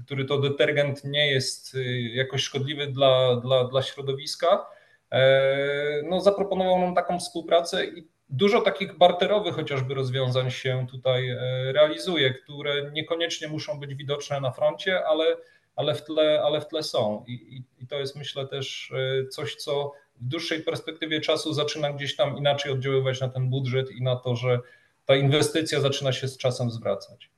który 0.05 0.25
to 0.25 0.37
detergent 0.37 1.03
nie 1.03 1.31
jest 1.31 1.75
y, 1.75 2.01
jakoś 2.01 2.41
szkodliwy 2.41 2.87
dla, 2.87 3.35
dla, 3.35 3.63
dla 3.63 3.81
środowiska, 3.81 4.65
e, 5.11 6.01
no 6.03 6.21
zaproponował 6.21 6.79
nam 6.79 6.95
taką 6.95 7.19
współpracę 7.19 7.85
i 7.85 8.07
dużo 8.29 8.61
takich 8.61 8.97
barterowych 8.97 9.55
chociażby 9.55 9.93
rozwiązań 9.93 10.51
się 10.51 10.87
tutaj 10.91 11.29
e, 11.29 11.37
realizuje, 11.71 12.33
które 12.33 12.91
niekoniecznie 12.91 13.47
muszą 13.47 13.79
być 13.79 13.95
widoczne 13.95 14.41
na 14.41 14.51
froncie, 14.51 15.05
ale, 15.05 15.37
ale, 15.75 15.95
w, 15.95 16.03
tle, 16.03 16.41
ale 16.43 16.61
w 16.61 16.67
tle 16.67 16.83
są. 16.83 17.23
I, 17.27 17.33
i, 17.33 17.83
I 17.83 17.87
to 17.87 17.95
jest 17.99 18.15
myślę 18.15 18.47
też 18.47 18.93
coś, 19.29 19.55
co 19.55 19.91
w 20.21 20.27
dłuższej 20.27 20.61
perspektywie 20.61 21.21
czasu 21.21 21.53
zaczyna 21.53 21.93
gdzieś 21.93 22.15
tam 22.15 22.37
inaczej 22.37 22.71
oddziaływać 22.71 23.21
na 23.21 23.29
ten 23.29 23.49
budżet 23.49 23.91
i 23.91 24.03
na 24.03 24.15
to, 24.15 24.35
że 24.35 24.59
ta 25.05 25.15
inwestycja 25.15 25.81
zaczyna 25.81 26.11
się 26.11 26.27
z 26.27 26.37
czasem 26.37 26.71
zwracać. 26.71 27.31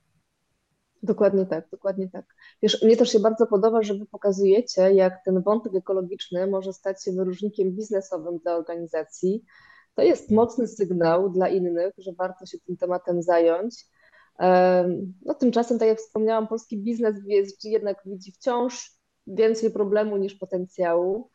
Dokładnie 1.02 1.46
tak, 1.46 1.68
dokładnie 1.70 2.08
tak. 2.08 2.24
Wiesz, 2.62 2.82
mnie 2.82 2.96
też 2.96 3.12
się 3.12 3.20
bardzo 3.20 3.46
podoba, 3.46 3.82
że 3.82 3.94
wy 3.94 4.06
pokazujecie, 4.06 4.82
jak 4.94 5.24
ten 5.24 5.42
wątek 5.42 5.74
ekologiczny 5.74 6.46
może 6.46 6.72
stać 6.72 7.04
się 7.04 7.12
wyróżnikiem 7.12 7.70
biznesowym 7.70 8.38
dla 8.38 8.56
organizacji. 8.56 9.44
To 9.94 10.02
jest 10.02 10.30
mocny 10.30 10.68
sygnał 10.68 11.30
dla 11.30 11.48
innych, 11.48 11.94
że 11.98 12.12
warto 12.12 12.46
się 12.46 12.58
tym 12.58 12.76
tematem 12.76 13.22
zająć. 13.22 13.86
No, 15.24 15.34
tymczasem, 15.34 15.78
tak 15.78 15.88
jak 15.88 15.98
wspomniałam, 15.98 16.48
polski 16.48 16.78
biznes 16.78 17.16
jednak 17.64 18.02
widzi 18.06 18.32
wciąż 18.32 18.90
więcej 19.26 19.70
problemu 19.70 20.16
niż 20.16 20.34
potencjału. 20.34 21.30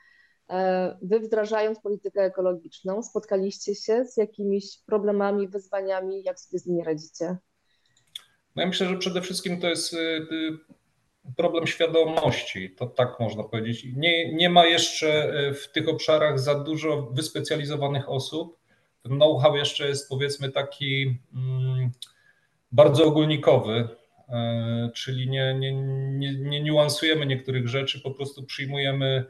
E, 0.50 0.98
wy 1.02 1.20
wdrażając 1.20 1.80
politykę 1.80 2.22
ekologiczną, 2.22 3.04
spotkaliście 3.04 3.76
się 3.76 4.06
z 4.06 4.18
jakimiś 4.18 4.78
problemami, 4.86 5.48
wyzwaniami, 5.48 6.24
jak 6.24 6.40
sobie 6.40 6.60
z 6.60 6.66
nimi 6.66 6.84
radzicie? 6.84 7.38
No 8.56 8.62
ja 8.62 8.68
myślę, 8.68 8.88
że 8.88 8.98
przede 8.98 9.22
wszystkim 9.22 9.62
to 9.62 9.68
jest 9.68 9.94
y, 9.94 9.98
y, 9.98 10.58
problem 11.38 11.68
świadomości, 11.68 12.70
to 12.70 12.86
tak 12.88 13.20
można 13.20 13.44
powiedzieć. 13.44 13.86
Nie, 13.96 14.34
nie 14.34 14.50
ma 14.50 14.66
jeszcze 14.66 15.40
y, 15.50 15.54
w 15.54 15.72
tych 15.72 15.90
obszarach 15.90 16.40
za 16.40 16.56
dużo 16.56 17.02
wyspecjalizowanych 17.02 18.10
osób. 18.10 18.60
Ten 19.04 19.12
know-how 19.12 19.56
jeszcze 19.56 19.88
jest 19.88 20.10
powiedzmy 20.10 20.52
taki 20.52 21.20
mm, 21.34 21.92
bardzo 22.72 23.06
ogólnikowy, 23.06 23.88
czyli 24.94 25.30
nie, 25.30 25.54
nie, 25.54 25.74
nie, 26.12 26.36
nie 26.36 26.64
niuansujemy 26.64 27.26
niektórych 27.26 27.68
rzeczy, 27.68 28.02
po 28.02 28.12
prostu 28.12 28.44
przyjmujemy 28.44 29.26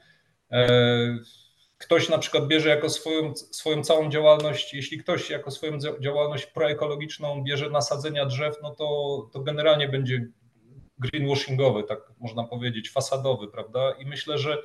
ktoś 1.78 2.10
na 2.10 2.18
przykład 2.18 2.48
bierze 2.48 2.70
jako 2.70 2.90
swoją, 2.90 3.36
swoją 3.36 3.84
całą 3.84 4.10
działalność, 4.10 4.74
jeśli 4.74 4.98
ktoś 4.98 5.30
jako 5.30 5.52
swoją 5.52 5.78
działalność 6.00 6.46
proekologiczną 6.46 7.44
bierze 7.44 7.70
nasadzenia 7.70 8.26
drzew, 8.26 8.56
no 8.62 8.76
to, 8.76 9.30
to 9.34 9.40
generalnie 9.40 9.88
będzie 9.90 10.28
greenwashingowy, 11.00 11.84
tak 11.84 12.00
można 12.20 12.44
powiedzieć, 12.44 12.92
fasadowy, 12.92 13.48
prawda? 13.48 13.92
I 13.92 14.06
myślę, 14.06 14.38
że, 14.38 14.58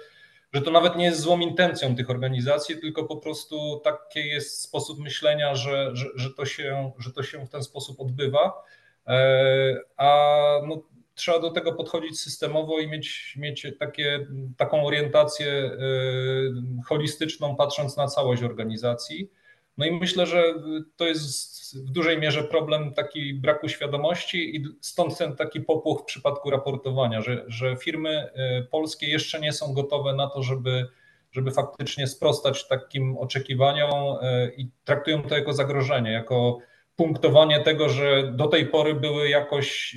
że 0.53 0.63
to 0.63 0.71
nawet 0.71 0.97
nie 0.97 1.05
jest 1.05 1.21
złą 1.21 1.41
intencją 1.41 1.97
tych 1.97 2.11
organizacji, 2.11 2.81
tylko 2.81 3.05
po 3.05 3.17
prostu 3.17 3.81
taki 3.85 4.29
jest 4.29 4.63
sposób 4.63 4.99
myślenia, 4.99 5.55
że, 5.55 5.91
że, 5.93 6.07
że, 6.15 6.31
to, 6.31 6.47
się, 6.47 6.93
że 6.99 7.13
to 7.13 7.23
się 7.23 7.47
w 7.47 7.51
ten 7.51 7.63
sposób 7.63 8.01
odbywa. 8.01 8.63
E, 9.07 9.77
a 9.97 10.37
no, 10.67 10.83
trzeba 11.21 11.39
do 11.39 11.51
tego 11.51 11.73
podchodzić 11.73 12.21
systemowo 12.21 12.79
i 12.79 12.89
mieć, 12.89 13.35
mieć 13.39 13.67
takie, 13.79 14.27
taką 14.57 14.87
orientację 14.87 15.47
y, 15.47 16.53
holistyczną, 16.87 17.57
patrząc 17.57 17.97
na 17.97 18.07
całość 18.07 18.43
organizacji. 18.43 19.31
No 19.79 19.87
i 19.87 19.93
myślę, 19.93 20.27
że 20.27 20.55
to 20.97 21.07
jest 21.07 21.77
w 21.87 21.91
dużej 21.91 22.19
mierze 22.19 22.45
problem 22.45 22.95
taki 22.95 23.35
braku 23.35 23.69
świadomości 23.69 24.57
i 24.57 24.65
stąd 24.81 25.19
ten 25.19 25.37
taki 25.37 25.61
popłoch 25.61 26.01
w 26.01 26.05
przypadku 26.05 26.51
raportowania, 26.51 27.21
że, 27.21 27.45
że 27.47 27.77
firmy 27.77 28.29
y, 28.61 28.67
polskie 28.71 29.11
jeszcze 29.11 29.41
nie 29.41 29.53
są 29.53 29.75
gotowe 29.75 30.15
na 30.15 30.29
to, 30.29 30.43
żeby, 30.43 30.87
żeby 31.33 31.51
faktycznie 31.51 32.07
sprostać 32.07 32.69
takim 32.69 33.19
oczekiwaniom 33.19 33.93
y, 33.93 34.53
i 34.57 34.69
traktują 34.85 35.23
to 35.23 35.37
jako 35.37 35.53
zagrożenie, 35.53 36.13
jako 36.13 36.59
punktowanie 36.97 37.61
tego, 37.61 37.89
że 37.89 38.33
do 38.33 38.47
tej 38.47 38.67
pory 38.67 38.95
były 38.95 39.29
jakoś 39.29 39.97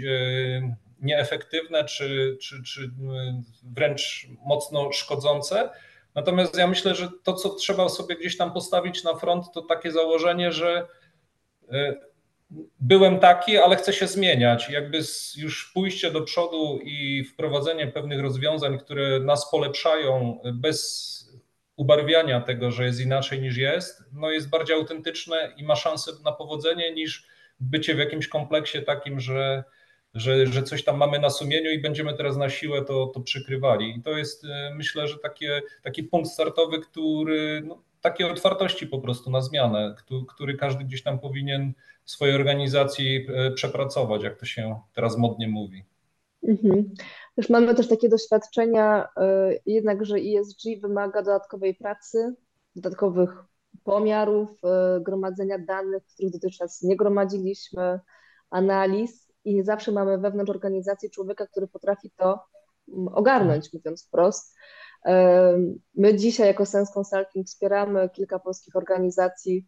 nieefektywne, 1.04 1.84
czy, 1.86 2.38
czy, 2.42 2.64
czy 2.64 2.92
wręcz 3.64 4.28
mocno 4.46 4.92
szkodzące. 4.92 5.70
Natomiast 6.16 6.58
ja 6.58 6.68
myślę, 6.68 6.96
że 6.96 7.10
to, 7.24 7.34
co 7.34 7.50
trzeba 7.50 7.90
sobie 7.90 8.16
gdzieś 8.16 8.38
tam 8.38 8.54
postawić 8.54 9.04
na 9.04 9.16
front, 9.16 9.46
to 9.54 9.62
takie 9.62 9.92
założenie, 9.92 10.52
że 10.52 10.88
e, 11.72 11.96
byłem 12.80 13.20
taki, 13.20 13.58
ale 13.58 13.76
chcę 13.76 13.94
się 13.94 14.08
zmieniać. 14.08 14.70
Jakby 14.70 15.00
już 15.36 15.72
pójście 15.74 16.12
do 16.12 16.22
przodu 16.22 16.80
i 16.84 17.24
wprowadzenie 17.24 17.88
pewnych 17.88 18.22
rozwiązań, 18.22 18.80
które 18.80 19.20
nas 19.20 19.52
polepszają 19.52 20.40
bez 20.54 21.14
ubarwiania 21.76 22.42
tego, 22.42 22.72
że 22.72 22.86
jest 22.86 23.02
inaczej 23.02 23.42
niż 23.42 23.58
jest, 23.58 24.04
no 24.14 24.32
jest 24.32 24.50
bardziej 24.50 24.76
autentyczne 24.76 25.54
i 25.58 25.64
ma 25.64 25.76
szansę 25.76 26.12
na 26.24 26.32
powodzenie 26.32 26.94
niż 26.94 27.28
bycie 27.60 27.96
w 27.96 27.98
jakimś 27.98 28.28
kompleksie 28.28 28.82
takim, 28.82 29.20
że 29.20 29.64
że, 30.14 30.48
że 30.48 30.64
coś 30.64 30.84
tam 30.84 30.98
mamy 30.98 31.20
na 31.20 31.30
sumieniu 31.30 31.72
i 31.72 31.82
będziemy 31.82 32.14
teraz 32.14 32.38
na 32.38 32.50
siłę 32.50 32.86
to, 32.86 33.08
to 33.08 33.20
przykrywali. 33.20 33.98
I 33.98 34.02
to 34.02 34.18
jest 34.18 34.46
e, 34.46 34.74
myślę, 34.76 35.08
że 35.08 35.18
takie, 35.18 35.62
taki 35.84 36.04
punkt 36.04 36.30
startowy, 36.30 36.80
który 36.80 37.62
no, 37.66 37.84
takiej 38.02 38.32
otwartości 38.32 38.88
po 38.88 39.00
prostu 39.00 39.32
na 39.32 39.42
zmianę, 39.42 39.96
który, 39.98 40.26
który 40.28 40.58
każdy 40.58 40.84
gdzieś 40.84 41.04
tam 41.04 41.20
powinien 41.20 41.74
w 42.04 42.12
swojej 42.12 42.36
organizacji 42.36 43.28
e, 43.36 43.52
przepracować, 43.52 44.24
jak 44.24 44.40
to 44.40 44.46
się 44.46 44.80
teraz 44.94 45.18
modnie 45.18 45.48
mówi. 45.48 45.86
Mhm. 46.44 46.94
Też 47.36 47.50
mamy 47.50 47.76
też 47.76 47.88
takie 47.88 48.10
doświadczenia, 48.10 49.08
e, 49.18 49.54
jednak, 49.66 50.06
że 50.06 50.16
ESG 50.16 50.82
wymaga 50.82 51.22
dodatkowej 51.22 51.76
pracy, 51.76 52.36
dodatkowych 52.76 53.30
pomiarów, 53.84 54.50
gromadzenia 55.02 55.60
danych, 55.60 56.04
których 56.06 56.32
dotychczas 56.32 56.82
nie 56.82 56.96
gromadziliśmy, 56.98 58.00
analiz 58.50 59.23
i 59.46 59.56
nie 59.56 59.64
zawsze 59.64 59.92
mamy 59.92 60.18
wewnątrz 60.18 60.50
organizacji 60.50 61.10
człowieka, 61.10 61.48
który 61.48 61.68
potrafi 61.68 62.12
to 62.18 62.40
mm, 62.88 63.08
ogarnąć, 63.08 63.74
mówiąc 63.74 64.08
wprost. 64.08 64.56
My 65.96 66.16
dzisiaj 66.16 66.48
jako 66.48 66.66
Sense 66.66 66.94
Consulting 67.00 67.48
wspieramy 67.48 68.10
kilka 68.10 68.40
polskich 68.40 68.76
organizacji 68.76 69.68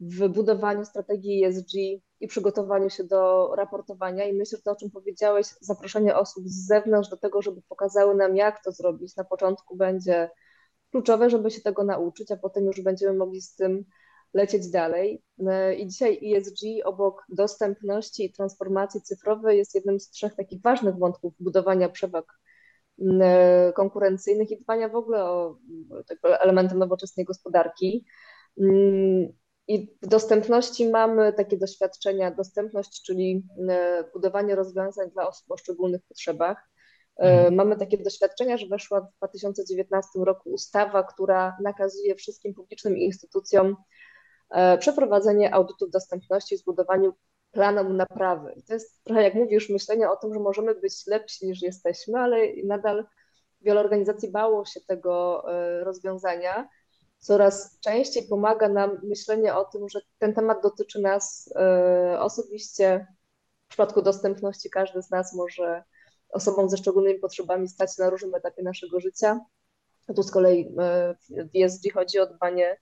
w 0.00 0.28
budowaniu 0.28 0.84
strategii 0.84 1.44
ESG 1.44 1.74
i 2.20 2.26
przygotowaniu 2.28 2.90
się 2.90 3.04
do 3.04 3.52
raportowania. 3.56 4.24
I 4.24 4.32
myślę, 4.32 4.58
że 4.58 4.62
to, 4.62 4.70
o 4.70 4.76
czym 4.76 4.90
powiedziałeś, 4.90 5.46
zaproszenie 5.60 6.16
osób 6.16 6.48
z 6.48 6.66
zewnątrz 6.66 7.10
do 7.10 7.16
tego, 7.16 7.42
żeby 7.42 7.62
pokazały 7.68 8.14
nam, 8.14 8.36
jak 8.36 8.64
to 8.64 8.72
zrobić, 8.72 9.16
na 9.16 9.24
początku 9.24 9.76
będzie 9.76 10.30
kluczowe, 10.90 11.30
żeby 11.30 11.50
się 11.50 11.60
tego 11.60 11.84
nauczyć, 11.84 12.32
a 12.32 12.36
potem 12.36 12.64
już 12.64 12.80
będziemy 12.80 13.18
mogli 13.18 13.40
z 13.40 13.54
tym 13.54 13.84
lecieć 14.34 14.70
dalej. 14.70 15.22
I 15.78 15.86
dzisiaj 15.86 16.34
ESG 16.34 16.60
obok 16.84 17.24
dostępności 17.28 18.24
i 18.24 18.32
transformacji 18.32 19.02
cyfrowej 19.02 19.58
jest 19.58 19.74
jednym 19.74 20.00
z 20.00 20.10
trzech 20.10 20.34
takich 20.34 20.62
ważnych 20.62 20.98
wątków 20.98 21.34
budowania 21.40 21.88
przewag 21.88 22.24
konkurencyjnych 23.74 24.50
i 24.50 24.60
dbania 24.60 24.88
w 24.88 24.96
ogóle 24.96 25.24
o 25.24 25.58
elementem 26.40 26.78
nowoczesnej 26.78 27.26
gospodarki. 27.26 28.04
I 29.68 29.96
w 30.02 30.06
dostępności 30.06 30.88
mamy 30.90 31.32
takie 31.32 31.58
doświadczenia, 31.58 32.30
dostępność, 32.30 33.02
czyli 33.02 33.46
e, 33.68 34.04
budowanie 34.12 34.54
rozwiązań 34.54 35.10
dla 35.10 35.28
osób 35.28 35.50
o 35.50 35.56
szczególnych 35.56 36.02
potrzebach. 36.08 36.70
E, 37.16 37.22
mhm. 37.22 37.54
Mamy 37.54 37.76
takie 37.76 37.98
doświadczenia, 37.98 38.56
że 38.56 38.66
weszła 38.66 39.00
w 39.00 39.16
2019 39.18 40.08
roku 40.26 40.50
ustawa, 40.50 41.02
która 41.02 41.56
nakazuje 41.62 42.14
wszystkim 42.14 42.54
publicznym 42.54 42.98
instytucjom 42.98 43.66
e, 43.66 43.74
przeprowadzenie 44.78 45.54
audytów 45.54 45.90
dostępności 45.90 46.54
i 46.54 46.58
zbudowaniu 46.58 47.14
planu 47.52 47.92
naprawy. 47.92 48.62
To 48.66 48.74
jest 48.74 49.04
trochę, 49.04 49.22
jak 49.22 49.34
mówisz, 49.34 49.68
myślenie 49.68 50.10
o 50.10 50.16
tym, 50.16 50.34
że 50.34 50.40
możemy 50.40 50.74
być 50.74 51.06
lepsi 51.06 51.46
niż 51.46 51.62
jesteśmy, 51.62 52.18
ale 52.18 52.36
nadal 52.64 53.06
wiele 53.60 53.80
organizacji 53.80 54.30
bało 54.30 54.64
się 54.64 54.80
tego 54.80 55.44
rozwiązania 55.82 56.68
coraz 57.18 57.78
częściej 57.80 58.28
pomaga 58.28 58.68
nam 58.68 59.00
myślenie 59.02 59.54
o 59.54 59.64
tym, 59.64 59.88
że 59.88 60.00
ten 60.18 60.34
temat 60.34 60.62
dotyczy 60.62 61.00
nas 61.00 61.52
e, 61.56 62.20
osobiście. 62.20 63.06
W 63.66 63.68
przypadku 63.68 64.02
dostępności 64.02 64.70
każdy 64.70 65.02
z 65.02 65.10
nas 65.10 65.34
może 65.34 65.82
osobom 66.28 66.68
ze 66.68 66.76
szczególnymi 66.76 67.18
potrzebami 67.18 67.68
stać 67.68 67.98
na 67.98 68.10
różnym 68.10 68.34
etapie 68.34 68.62
naszego 68.62 69.00
życia. 69.00 69.40
Tu 70.16 70.22
z 70.22 70.30
kolei 70.30 70.74
e, 70.78 71.14
w 71.30 71.64
ESG 71.64 71.92
chodzi 71.94 72.18
o 72.18 72.26
dbanie 72.26 72.70
e, 72.70 72.76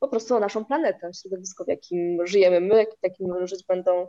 po 0.00 0.08
prostu 0.08 0.34
o 0.34 0.40
naszą 0.40 0.64
planetę, 0.64 1.10
środowisko, 1.22 1.64
w 1.64 1.68
jakim 1.68 2.26
żyjemy 2.26 2.60
my, 2.60 2.86
w 2.86 3.02
jakim 3.02 3.46
żyć 3.46 3.64
będą 3.66 4.08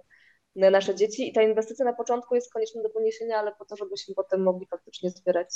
nasze 0.55 0.95
dzieci. 0.95 1.29
I 1.29 1.33
ta 1.33 1.41
inwestycja 1.41 1.85
na 1.85 1.93
początku 1.93 2.35
jest 2.35 2.53
konieczna 2.53 2.81
do 2.81 2.89
poniesienia, 2.89 3.37
ale 3.37 3.51
po 3.59 3.65
to, 3.65 3.75
żebyśmy 3.75 4.15
potem 4.15 4.43
mogli 4.43 4.67
faktycznie 4.67 5.09
zbierać, 5.09 5.49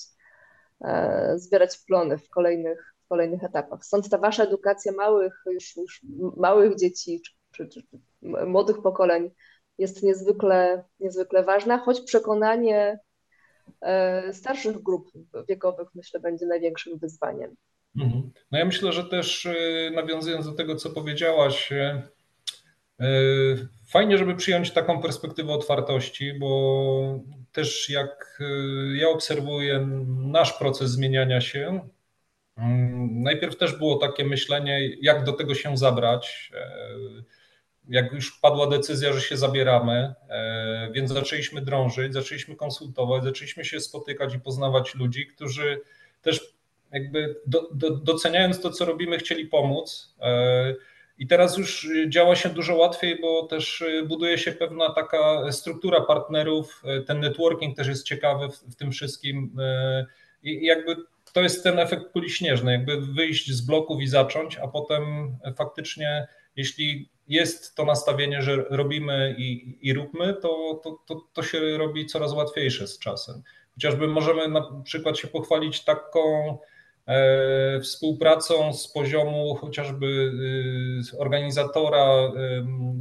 zbierać 1.36 1.78
plony 1.78 2.18
w 2.18 2.30
kolejnych, 2.30 2.94
kolejnych 3.10 3.44
etapach. 3.44 3.86
Stąd 3.86 4.10
ta 4.10 4.18
wasza 4.18 4.44
edukacja 4.44 4.92
małych, 4.92 5.44
już, 5.46 5.78
już 5.78 6.02
małych 6.38 6.76
dzieci 6.76 7.22
czy, 7.52 7.68
czy, 7.68 7.68
czy, 7.70 8.00
młodych 8.46 8.82
pokoleń 8.82 9.32
jest 9.78 10.04
niezwykle, 10.04 10.84
niezwykle 11.00 11.44
ważna, 11.44 11.78
choć 11.78 12.02
przekonanie 12.02 13.00
e, 13.82 14.34
starszych 14.34 14.84
grup 14.84 15.12
wiekowych 15.50 15.88
myślę 15.96 16.20
będzie 16.20 16.46
największym 16.46 16.98
wyzwaniem. 16.98 17.56
Mhm. 17.96 18.32
No 18.52 18.60
ja 18.60 18.66
myślę, 18.66 18.92
że 18.92 19.04
też 19.04 19.46
e, 19.46 19.92
nawiązując 19.96 20.46
do 20.46 20.52
tego, 20.52 20.76
co 20.76 20.90
powiedziałaś, 20.90 21.72
e, 21.72 22.04
fajnie, 23.88 24.18
żeby 24.18 24.36
przyjąć 24.36 24.72
taką 24.72 25.02
perspektywę 25.02 25.54
otwartości, 25.54 26.34
bo 26.40 27.20
też 27.52 27.90
jak 27.90 28.40
ja 28.94 29.10
obserwuję 29.10 29.88
nasz 30.08 30.54
proces 30.54 30.92
zmieniania 30.92 31.42
się, 31.42 31.90
Mm, 32.60 33.22
najpierw 33.24 33.58
też 33.58 33.76
było 33.76 33.96
takie 33.98 34.26
myślenie, 34.26 34.90
jak 35.02 35.24
do 35.24 35.34
tego 35.34 35.56
się 35.56 35.78
zabrać. 35.78 36.52
E, 36.56 36.80
jak 37.90 38.14
już 38.14 38.40
padła 38.40 38.68
decyzja, 38.68 39.14
że 39.14 39.22
się 39.22 39.38
zabieramy, 39.38 40.14
e, 40.30 40.90
więc 40.94 41.12
zaczęliśmy 41.12 41.62
drążyć, 41.62 42.14
zaczęliśmy 42.14 42.56
konsultować, 42.56 43.24
zaczęliśmy 43.24 43.66
się 43.66 43.80
spotykać 43.80 44.36
i 44.36 44.40
poznawać 44.40 44.96
ludzi, 44.96 45.28
którzy 45.28 45.82
też 46.22 46.54
jakby 46.92 47.36
do, 47.48 47.70
do, 47.74 47.90
doceniając 47.90 48.62
to, 48.62 48.70
co 48.70 48.86
robimy, 48.86 49.18
chcieli 49.18 49.46
pomóc. 49.46 50.16
E, 50.22 50.76
I 51.18 51.28
teraz 51.28 51.58
już 51.58 51.90
działa 52.08 52.36
się 52.36 52.50
dużo 52.50 52.76
łatwiej, 52.76 53.20
bo 53.22 53.44
też 53.44 53.84
buduje 54.08 54.38
się 54.38 54.52
pewna 54.52 54.94
taka 54.94 55.52
struktura 55.52 56.02
partnerów. 56.02 56.84
Ten 57.08 57.20
networking 57.20 57.78
też 57.78 57.88
jest 57.88 58.06
ciekawy 58.06 58.50
w, 58.50 58.74
w 58.74 58.76
tym 58.76 58.92
wszystkim. 58.92 59.56
I 60.44 60.66
jakby 60.66 60.96
to 61.34 61.42
jest 61.42 61.64
ten 61.64 61.80
efekt 61.80 62.12
kuli 62.12 62.30
śnieżnej, 62.30 62.74
jakby 62.74 63.02
wyjść 63.02 63.52
z 63.52 63.62
bloków 63.62 64.02
i 64.02 64.08
zacząć, 64.08 64.58
a 64.58 64.68
potem 64.68 65.36
faktycznie, 65.56 66.28
jeśli 66.56 67.10
jest 67.28 67.76
to 67.76 67.86
nastawienie, 67.86 68.42
że 68.42 68.56
robimy 68.70 69.36
i, 69.38 69.78
i 69.82 69.94
róbmy, 69.94 70.34
to, 70.34 70.82
to, 70.84 71.00
to, 71.06 71.22
to 71.34 71.44
się 71.44 71.78
robi 71.78 72.06
coraz 72.06 72.34
łatwiejsze 72.34 72.88
z 72.88 73.00
czasem. 73.00 73.44
Chociażby 73.74 74.08
możemy 74.08 74.48
na 74.48 74.82
przykład 74.84 75.18
się 75.18 75.28
pochwalić 75.28 75.84
taką 75.84 76.50
e, 76.52 76.58
współpracą 77.84 78.74
z 78.74 78.88
poziomu 78.88 79.56
chociażby 79.56 80.32
e, 81.16 81.20
organizatora 81.20 82.06
e, 82.06 82.32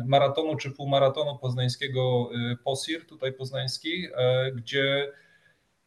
maratonu 0.07 0.57
czy 0.57 0.71
półmaratonu 0.71 1.39
poznańskiego 1.39 2.31
e, 2.53 2.57
POSIR, 2.65 3.07
tutaj 3.07 3.33
poznański, 3.33 4.07
e, 4.17 4.53
gdzie 4.53 5.13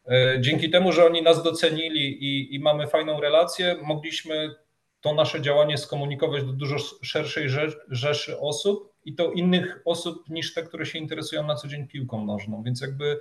E, 0.08 0.42
dzięki 0.42 0.70
temu, 0.70 0.92
że 0.92 1.06
oni 1.06 1.22
nas 1.22 1.44
docenili 1.44 2.24
i, 2.24 2.56
i, 2.56 2.60
mamy 2.60 2.88
fajną 2.88 3.22
relację, 3.22 3.76
mogliśmy 3.84 4.56
to 5.02 5.14
nasze 5.14 5.42
działanie 5.42 5.78
skomunikować 5.78 6.44
do 6.44 6.54
dużo 6.54 6.78
szerszej 7.02 7.50
rzeszy 7.90 8.40
osób 8.40 8.94
i 9.06 9.16
to 9.16 9.32
innych 9.32 9.82
osób 9.86 10.30
niż 10.30 10.54
te, 10.54 10.64
które 10.64 10.86
się 10.86 11.00
interesują 11.00 11.48
na 11.48 11.56
co 11.56 11.68
dzień 11.68 11.88
piłką 11.88 12.26
nożną. 12.26 12.64
Więc 12.64 12.82
jakby 12.82 13.06
e, 13.06 13.18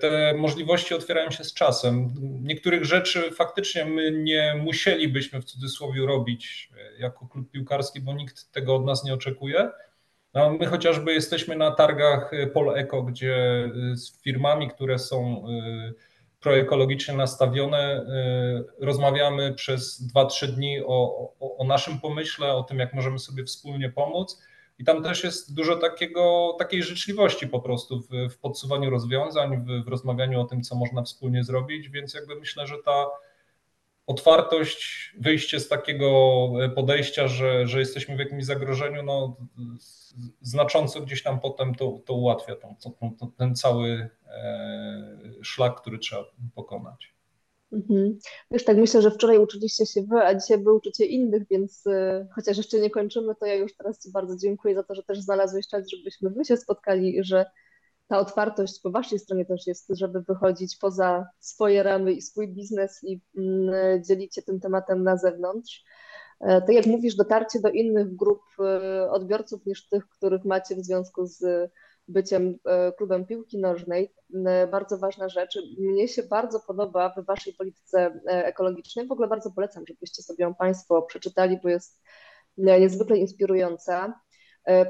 te 0.00 0.34
możliwości 0.34 0.94
otwierają 0.94 1.30
się 1.30 1.44
z 1.44 1.54
czasem. 1.54 2.14
Niektórych 2.42 2.84
rzeczy 2.84 3.30
faktycznie 3.30 3.84
my 3.84 4.10
nie 4.10 4.54
musielibyśmy 4.62 5.40
w 5.40 5.44
cudzysłowie 5.44 6.06
robić 6.06 6.70
e, 6.76 7.00
jako 7.00 7.26
klub 7.26 7.50
piłkarski, 7.50 8.00
bo 8.00 8.12
nikt 8.12 8.52
tego 8.52 8.76
od 8.76 8.84
nas 8.84 9.04
nie 9.04 9.14
oczekuje. 9.14 9.70
No, 10.34 10.50
my 10.50 10.66
chociażby 10.66 11.12
jesteśmy 11.12 11.56
na 11.56 11.70
targach 11.70 12.30
Pol 12.52 12.78
Eco, 12.78 13.02
gdzie 13.02 13.68
z 13.94 14.22
firmami, 14.22 14.68
które 14.68 14.98
są 14.98 15.44
proekologicznie 16.40 17.14
nastawione. 17.14 18.06
Rozmawiamy 18.80 19.54
przez 19.54 20.12
2-3 20.14 20.46
dni 20.46 20.80
o, 20.80 21.30
o, 21.40 21.56
o, 21.56 21.64
naszym 21.64 22.00
pomyśle, 22.00 22.52
o 22.52 22.62
tym, 22.62 22.78
jak 22.78 22.94
możemy 22.94 23.18
sobie 23.18 23.44
wspólnie 23.44 23.90
pomóc. 23.90 24.42
I 24.80 24.84
tam 24.84 25.02
też 25.02 25.24
jest 25.24 25.54
dużo 25.54 25.76
takiego, 25.76 26.56
takiej 26.58 26.82
życzliwości 26.82 27.48
po 27.48 27.60
prostu 27.60 28.00
w, 28.00 28.08
w 28.32 28.38
podsuwaniu 28.38 28.90
rozwiązań, 28.90 29.64
w, 29.64 29.84
w 29.84 29.88
rozmawianiu 29.88 30.40
o 30.40 30.44
tym, 30.44 30.62
co 30.62 30.76
można 30.76 31.02
wspólnie 31.02 31.44
zrobić, 31.44 31.88
więc 31.88 32.14
jakby 32.14 32.36
myślę, 32.36 32.66
że 32.66 32.74
ta 32.84 33.06
otwartość, 34.06 35.12
wyjście 35.18 35.60
z 35.60 35.68
takiego 35.68 36.48
podejścia, 36.74 37.28
że, 37.28 37.66
że 37.66 37.78
jesteśmy 37.78 38.16
w 38.16 38.18
jakimś 38.18 38.44
zagrożeniu, 38.44 39.02
no, 39.02 39.36
znacząco 40.40 41.00
gdzieś 41.00 41.22
tam 41.22 41.40
potem 41.40 41.74
to, 41.74 41.98
to 42.06 42.14
ułatwia 42.14 42.56
tą, 42.56 42.76
tą, 43.00 43.30
ten 43.36 43.56
cały 43.56 44.08
e, 44.26 45.18
szlak, 45.42 45.80
który 45.80 45.98
trzeba 45.98 46.24
pokonać. 46.54 47.14
Mhm. 47.72 48.18
Wiesz, 48.50 48.64
tak 48.64 48.76
myślę, 48.76 49.02
że 49.02 49.10
wczoraj 49.10 49.38
uczyliście 49.38 49.86
się 49.86 50.02
wy, 50.02 50.16
a 50.16 50.34
dzisiaj 50.34 50.64
wy 50.64 50.72
uczycie 50.72 51.06
innych, 51.06 51.42
więc 51.50 51.86
y, 51.86 52.26
chociaż 52.34 52.56
jeszcze 52.56 52.78
nie 52.80 52.90
kończymy, 52.90 53.34
to 53.40 53.46
ja 53.46 53.54
już 53.54 53.76
teraz 53.76 54.02
Ci 54.02 54.10
bardzo 54.12 54.36
dziękuję 54.36 54.74
za 54.74 54.82
to, 54.82 54.94
że 54.94 55.02
też 55.02 55.20
znalazłeś 55.20 55.68
czas, 55.68 55.90
żebyśmy 55.90 56.30
wy 56.30 56.44
się 56.44 56.56
spotkali 56.56 57.18
i 57.18 57.24
że 57.24 57.46
ta 58.08 58.18
otwartość 58.18 58.80
po 58.82 58.90
Waszej 58.90 59.18
stronie 59.18 59.44
też 59.44 59.66
jest, 59.66 59.88
żeby 59.90 60.22
wychodzić 60.22 60.76
poza 60.76 61.26
swoje 61.38 61.82
ramy 61.82 62.12
i 62.12 62.22
swój 62.22 62.48
biznes 62.48 63.00
i 63.04 63.20
mm, 63.36 64.04
dzielić 64.04 64.34
się 64.34 64.42
tym 64.42 64.60
tematem 64.60 65.02
na 65.02 65.16
zewnątrz. 65.16 65.84
E, 66.40 66.60
tak 66.60 66.74
jak 66.74 66.86
mówisz, 66.86 67.16
dotarcie 67.16 67.60
do 67.60 67.68
innych 67.68 68.16
grup 68.16 68.42
e, 68.58 69.10
odbiorców 69.10 69.66
niż 69.66 69.88
tych, 69.88 70.08
których 70.08 70.44
macie 70.44 70.76
w 70.76 70.84
związku 70.84 71.26
z 71.26 71.70
byciem 72.10 72.58
e, 72.64 72.92
klubem 72.92 73.26
piłki 73.26 73.58
nożnej. 73.58 74.14
Bardzo 74.70 74.98
ważna 74.98 75.28
rzecz. 75.28 75.58
Mnie 75.78 76.08
się 76.08 76.22
bardzo 76.22 76.60
podoba 76.60 77.14
w 77.16 77.26
Waszej 77.26 77.54
polityce 77.54 78.20
ekologicznej. 78.26 79.06
W 79.06 79.12
ogóle 79.12 79.28
bardzo 79.28 79.50
polecam, 79.50 79.84
żebyście 79.88 80.22
sobie 80.22 80.44
ją 80.44 80.54
Państwo 80.54 81.02
przeczytali, 81.02 81.58
bo 81.62 81.68
jest 81.68 82.00
niezwykle 82.56 83.16
inspirująca. 83.16 84.20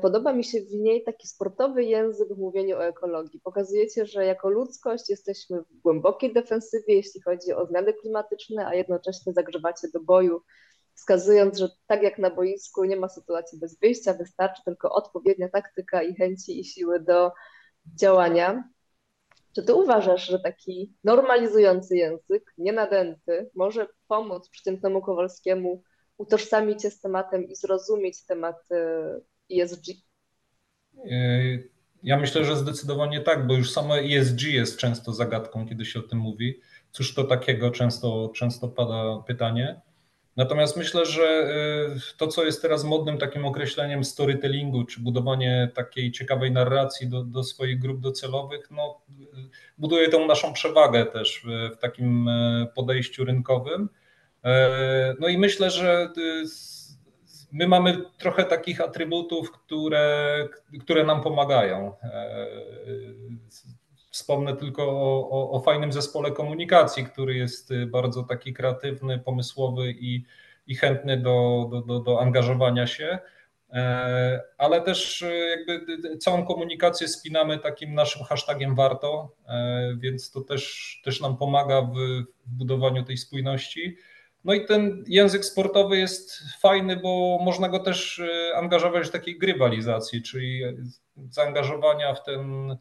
Podoba 0.03 0.33
mi 0.33 0.45
się 0.45 0.61
w 0.61 0.73
niej 0.73 1.05
taki 1.05 1.29
sportowy 1.29 1.85
język 1.85 2.29
w 2.29 2.39
mówieniu 2.39 2.77
o 2.77 2.87
ekologii. 2.87 3.41
Pokazujecie, 3.41 4.07
że 4.07 4.25
jako 4.27 4.51
ludzkość 4.51 5.11
jesteśmy 5.11 5.63
w 5.63 5.81
głębokiej 5.83 6.33
defensywie, 6.33 6.95
jeśli 6.95 7.23
chodzi 7.23 7.53
o 7.53 7.67
zmiany 7.67 7.93
klimatyczne, 7.93 8.67
a 8.67 8.75
jednocześnie 8.75 9.33
zagrzewacie 9.33 9.89
do 9.95 10.01
boju 10.01 10.43
wskazując, 11.01 11.59
że 11.59 11.69
tak 11.87 12.03
jak 12.03 12.19
na 12.19 12.31
boisku 12.31 12.85
nie 12.85 12.97
ma 12.97 13.09
sytuacji 13.09 13.59
bez 13.59 13.79
wyjścia, 13.79 14.15
wystarczy 14.15 14.63
tylko 14.65 14.93
odpowiednia 14.93 15.49
taktyka 15.49 16.03
i 16.03 16.15
chęci 16.15 16.61
i 16.61 16.65
siły 16.65 17.01
do 17.01 17.33
działania. 17.95 18.65
Czy 19.55 19.63
ty 19.63 19.75
uważasz, 19.75 20.27
że 20.27 20.41
taki 20.41 20.95
normalizujący 21.05 21.97
język, 21.97 22.55
nienadęty, 22.59 23.51
może 23.55 23.87
pomóc 24.09 24.49
przeciętnemu 24.49 25.03
Kowalskiemu 25.03 25.83
utożsamić 26.19 26.83
się 26.83 26.91
z 26.91 27.01
tematem 27.01 27.45
i 27.45 27.57
zrozumieć 27.57 28.25
temat 28.25 28.57
ESG? 29.51 29.87
Yy, 31.05 31.71
ja 32.03 32.17
myślę, 32.17 32.45
że 32.45 32.57
zdecydowanie 32.57 33.21
tak, 33.21 33.47
bo 33.47 33.55
już 33.55 33.71
samo 33.71 33.99
ESG 33.99 34.43
jest 34.43 34.77
często 34.77 35.13
zagadką, 35.13 35.69
kiedy 35.69 35.85
się 35.85 35.99
o 35.99 36.03
tym 36.03 36.19
mówi. 36.19 36.61
Cóż 36.93 37.15
to 37.15 37.25
takiego 37.25 37.71
często, 37.71 38.33
często 38.35 38.69
pada 38.69 39.23
pytanie. 39.27 39.81
Natomiast 40.37 40.77
myślę, 40.77 41.07
że 41.07 41.53
y, 41.97 42.17
to, 42.17 42.27
co 42.27 42.45
jest 42.45 42.63
teraz 42.63 42.85
modnym 42.85 43.19
takim 43.19 43.45
określeniem 43.45 44.05
storytellingu, 44.05 44.85
czy 44.85 45.01
budowanie 45.01 45.71
takiej 45.75 46.13
ciekawej 46.13 46.51
narracji 46.51 47.09
do, 47.09 47.25
do 47.25 47.45
swoich 47.45 47.79
grup 47.79 48.01
docelowych, 48.01 48.71
no, 48.71 49.01
buduje 49.79 50.09
tą 50.09 50.27
naszą 50.27 50.53
przewagę 50.53 51.07
też 51.07 51.43
w, 51.45 51.79
takim 51.79 52.29
e, 52.29 52.67
podejściu 52.75 53.25
rynkowym. 53.25 53.89
E, 54.45 55.15
no 55.21 55.29
i 55.29 55.39
myślę, 55.39 55.71
że 55.71 56.13
y, 56.19 56.45
my 57.53 57.69
mamy 57.69 57.97
trochę 58.19 58.45
takich 58.45 58.81
atrybutów, 58.81 59.53
które, 59.53 60.49
które 60.81 61.05
nam 61.05 61.23
pomagają. 61.23 61.93
Wspomnę 64.11 64.57
tylko 64.57 64.83
o, 64.83 65.31
o, 65.31 65.51
o, 65.51 65.61
fajnym 65.61 65.93
zespole 65.93 66.31
komunikacji, 66.31 67.05
który 67.05 67.35
jest 67.35 67.71
bardzo 67.87 68.23
taki 68.23 68.53
kreatywny, 68.53 69.19
pomysłowy 69.19 69.91
i, 69.91 70.25
i 70.67 70.75
chętny 70.75 71.17
do, 71.17 71.69
do, 71.71 71.81
do, 71.81 72.01
do 72.01 72.21
angażowania 72.21 72.87
się. 72.87 73.19
E, 73.73 74.43
ale 74.59 74.81
też 74.81 75.25
jakby 75.51 75.99
całą 76.19 76.47
komunikację 76.47 77.09
spinamy 77.09 77.59
takim 77.59 77.95
naszym 77.95 78.25
hashtagiem 78.25 78.75
warto, 78.75 79.37
e, 79.49 79.97
więc 79.99 80.31
to 80.31 80.41
też, 80.41 81.01
też 81.05 81.21
nam 81.21 81.37
pomaga 81.37 81.83
w, 81.83 81.95
w 82.47 82.51
budowaniu 82.51 83.05
tej 83.05 83.17
spójności. 83.17 83.97
No 84.45 84.55
i 84.55 84.67
ten 84.67 85.05
język 85.07 85.45
sportowy 85.45 85.99
jest 85.99 86.43
fajny, 86.61 86.97
bo 86.97 87.39
można 87.45 87.69
go 87.69 87.79
też 87.79 88.19
e, 88.19 88.57
angażować 88.57 89.07
w 89.07 89.11
takiej 89.11 89.39
grywalizacji, 89.39 90.23
czyli 90.23 90.63
zaangażowania 91.29 92.15
w, 92.15 92.25
ten, 92.25 92.77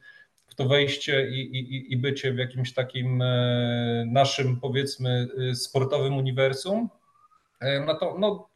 to 0.64 0.66
wejście 0.66 1.30
i, 1.30 1.40
i, 1.40 1.94
i 1.94 1.98
bycie 1.98 2.34
w 2.34 2.38
jakimś 2.38 2.74
takim 2.74 3.22
e, 3.22 4.06
naszym, 4.08 4.60
powiedzmy, 4.60 5.28
e, 5.52 5.56
sportowym 5.56 6.18
uniwersum. 6.18 6.90
No 7.86 7.96
to 7.96 8.16
no, 8.20 8.50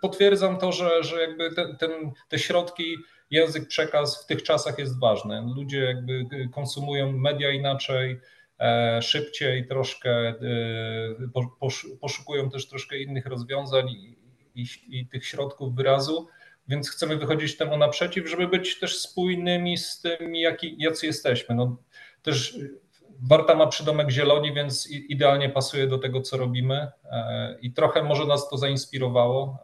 potwierdzam 0.00 0.58
to, 0.58 0.72
że, 0.72 1.02
że 1.02 1.20
jakby 1.20 1.54
ten, 1.54 1.76
ten, 1.76 1.90
te 2.28 2.38
środki, 2.38 2.96
język, 3.30 3.68
przekaz 3.68 4.24
w 4.24 4.26
tych 4.26 4.42
czasach 4.42 4.78
jest 4.78 5.00
ważny. 5.00 5.42
Ludzie 5.56 5.78
jakby 5.78 6.26
konsumują 6.52 7.12
media 7.12 7.50
inaczej, 7.50 8.20
E, 8.62 9.02
szybciej, 9.02 9.66
troszkę 9.66 10.10
e, 10.10 10.34
poszukują 12.00 12.50
też 12.50 12.68
troszkę 12.68 12.98
innych 12.98 13.26
rozwiązań 13.26 13.88
i, 13.88 14.16
i, 14.54 14.66
i 14.88 15.06
tych 15.06 15.26
środków 15.26 15.74
wyrazu, 15.74 16.28
więc 16.68 16.90
chcemy 16.90 17.16
wychodzić 17.16 17.56
temu 17.56 17.76
naprzeciw, 17.76 18.30
żeby 18.30 18.48
być 18.48 18.78
też 18.78 18.98
spójnymi 18.98 19.78
z 19.78 20.00
tym, 20.00 20.36
jaki, 20.36 20.76
jacy 20.78 21.06
jesteśmy. 21.06 21.54
No, 21.54 21.76
też 22.22 22.58
Warta 23.24 23.54
ma 23.54 23.66
przydomek 23.66 24.10
zieloni, 24.10 24.54
więc 24.54 24.90
idealnie 24.90 25.48
pasuje 25.48 25.86
do 25.86 25.98
tego, 25.98 26.20
co 26.20 26.36
robimy 26.36 26.88
e, 27.04 27.58
i 27.60 27.72
trochę 27.72 28.02
może 28.02 28.26
nas 28.26 28.48
to 28.48 28.56
zainspirowało. 28.56 29.58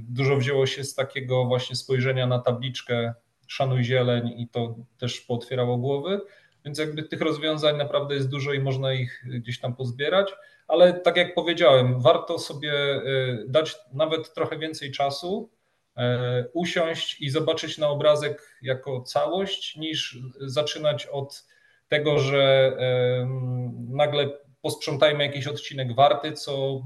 Dużo 0.00 0.36
wzięło 0.36 0.66
się 0.66 0.84
z 0.84 0.94
takiego 0.94 1.44
właśnie 1.44 1.76
spojrzenia 1.76 2.26
na 2.26 2.38
tabliczkę 2.38 3.14
Szanuj 3.46 3.84
Zieleń 3.84 4.34
i 4.36 4.48
to 4.48 4.74
też 4.98 5.20
pootwierało 5.20 5.76
głowy. 5.76 6.20
Więc 6.64 6.78
jakby 6.78 7.02
tych 7.02 7.20
rozwiązań 7.20 7.76
naprawdę 7.76 8.14
jest 8.14 8.28
dużo 8.28 8.52
i 8.52 8.60
można 8.60 8.92
ich 8.92 9.24
gdzieś 9.26 9.60
tam 9.60 9.76
pozbierać, 9.76 10.32
ale 10.68 10.92
tak 10.92 11.16
jak 11.16 11.34
powiedziałem, 11.34 12.00
warto 12.00 12.38
sobie 12.38 12.72
e, 12.72 13.00
dać 13.48 13.76
nawet 13.92 14.34
trochę 14.34 14.58
więcej 14.58 14.90
czasu, 14.90 15.50
e, 15.52 15.61
usiąść 16.52 17.20
i 17.20 17.30
zobaczyć 17.30 17.78
na 17.78 17.88
obrazek 17.88 18.58
jako 18.62 19.02
całość, 19.02 19.76
niż 19.76 20.18
zaczynać 20.40 21.06
od 21.06 21.46
tego, 21.88 22.18
że 22.18 22.72
nagle 23.88 24.30
posprzątajmy 24.62 25.26
jakiś 25.26 25.46
odcinek 25.46 25.94
warty, 25.94 26.32
co 26.32 26.82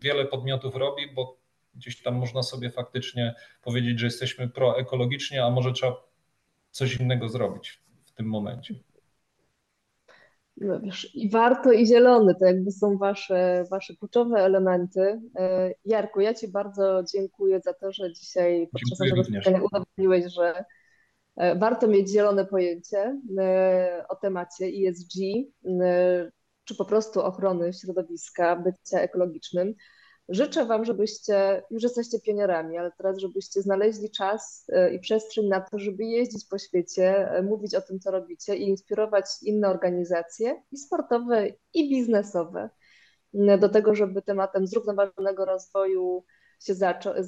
wiele 0.00 0.24
podmiotów 0.24 0.74
robi, 0.74 1.02
bo 1.14 1.36
gdzieś 1.74 2.02
tam 2.02 2.14
można 2.14 2.42
sobie 2.42 2.70
faktycznie 2.70 3.34
powiedzieć, 3.62 4.00
że 4.00 4.06
jesteśmy 4.06 4.48
proekologicznie, 4.48 5.44
a 5.44 5.50
może 5.50 5.72
trzeba 5.72 5.96
coś 6.70 6.96
innego 6.96 7.28
zrobić 7.28 7.80
tym 8.20 8.28
momencie. 8.28 8.74
No 10.60 10.80
wiesz, 10.80 11.16
i 11.16 11.30
warto, 11.30 11.72
i 11.72 11.86
zielony, 11.86 12.34
to 12.34 12.46
jakby 12.46 12.70
są 12.70 12.98
wasze, 12.98 13.64
wasze 13.70 13.96
kluczowe 13.96 14.38
elementy. 14.38 15.20
E, 15.36 15.74
Jarku, 15.84 16.20
ja 16.20 16.34
Ci 16.34 16.48
bardzo 16.48 17.02
dziękuję 17.14 17.60
za 17.60 17.74
to, 17.74 17.92
że 17.92 18.12
dzisiaj 18.12 18.68
podczas 18.72 18.98
dziękuję 18.98 19.16
naszego 19.16 19.24
spotkania 19.24 19.62
udowodniłeś, 19.62 20.34
że 20.34 20.64
e, 21.36 21.58
warto 21.58 21.88
mieć 21.88 22.10
zielone 22.10 22.46
pojęcie 22.46 23.20
e, 23.38 24.04
o 24.08 24.16
temacie 24.16 24.64
ESG, 24.64 25.14
czy 26.64 26.76
po 26.76 26.84
prostu 26.84 27.20
ochrony 27.20 27.72
środowiska, 27.72 28.56
bycia 28.56 29.00
ekologicznym. 29.00 29.74
Życzę 30.30 30.64
Wam, 30.64 30.84
żebyście, 30.84 31.62
już 31.70 31.82
jesteście 31.82 32.20
pionierami, 32.20 32.78
ale 32.78 32.92
teraz, 32.96 33.18
żebyście 33.18 33.62
znaleźli 33.62 34.10
czas 34.10 34.64
e, 34.68 34.94
i 34.94 35.00
przestrzeń 35.00 35.48
na 35.48 35.60
to, 35.60 35.78
żeby 35.78 36.04
jeździć 36.04 36.44
po 36.50 36.58
świecie, 36.58 37.30
e, 37.30 37.42
mówić 37.42 37.74
o 37.74 37.80
tym, 37.80 38.00
co 38.00 38.10
robicie 38.10 38.56
i 38.56 38.68
inspirować 38.68 39.24
inne 39.42 39.68
organizacje 39.68 40.62
i 40.72 40.76
sportowe, 40.76 41.48
i 41.74 41.90
biznesowe 41.90 42.70
do 43.58 43.68
tego, 43.68 43.94
żeby 43.94 44.22
tematem 44.22 44.66
zrównoważonego 44.66 45.44
rozwoju 45.44 46.24
się 46.60 46.74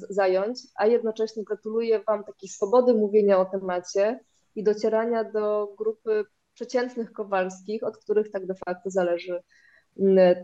zająć, 0.09 0.59
a 0.75 0.87
jednocześnie 0.87 1.43
gratuluję 1.43 2.03
Wam 2.07 2.23
takiej 2.23 2.49
swobody 2.49 2.93
mówienia 2.93 3.39
o 3.39 3.45
temacie 3.45 4.19
i 4.55 4.63
docierania 4.63 5.23
do 5.23 5.73
grupy 5.77 6.25
przeciętnych 6.53 7.11
Kowalskich, 7.11 7.83
od 7.83 7.97
których 7.97 8.31
tak 8.31 8.45
de 8.45 8.55
facto 8.65 8.89
zależy 8.89 9.43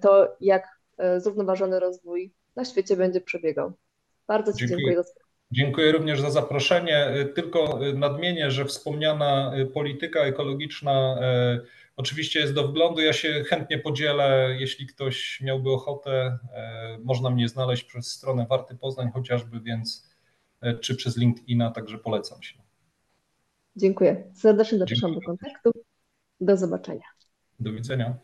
to, 0.01 0.35
jak 0.41 0.67
e, 0.97 1.19
zrównoważony 1.19 1.79
rozwój 1.79 2.33
na 2.55 2.65
świecie 2.65 2.95
będzie 2.95 3.21
przebiegał. 3.21 3.73
Bardzo 4.27 4.53
Ci 4.53 4.57
dziękuję. 4.67 4.85
dziękuję. 4.85 5.03
Dziękuję 5.51 5.91
również 5.91 6.21
za 6.21 6.29
zaproszenie. 6.29 7.07
Tylko 7.35 7.79
nadmienię, 7.95 8.51
że 8.51 8.65
wspomniana 8.65 9.53
polityka 9.73 10.19
ekologiczna 10.19 11.19
oczywiście 11.95 12.39
jest 12.39 12.53
do 12.53 12.67
wglądu. 12.67 13.01
Ja 13.01 13.13
się 13.13 13.43
chętnie 13.43 13.79
podzielę, 13.79 14.55
jeśli 14.59 14.87
ktoś 14.87 15.41
miałby 15.41 15.71
ochotę. 15.71 16.37
Można 17.03 17.29
mnie 17.29 17.47
znaleźć 17.47 17.83
przez 17.83 18.11
stronę 18.11 18.45
Warty 18.49 18.75
Poznań 18.75 19.11
chociażby, 19.13 19.59
więc 19.59 20.09
czy 20.81 20.95
przez 20.95 21.17
LinkedIna, 21.17 21.71
także 21.71 21.97
polecam 21.97 22.43
się. 22.43 22.59
Dziękuję. 23.75 24.23
Serdecznie 24.33 24.77
zapraszam 24.77 25.13
do 25.13 25.21
kontaktu. 25.21 25.71
Do 26.41 26.57
zobaczenia. 26.57 27.05
Do 27.59 27.71
widzenia. 27.71 28.17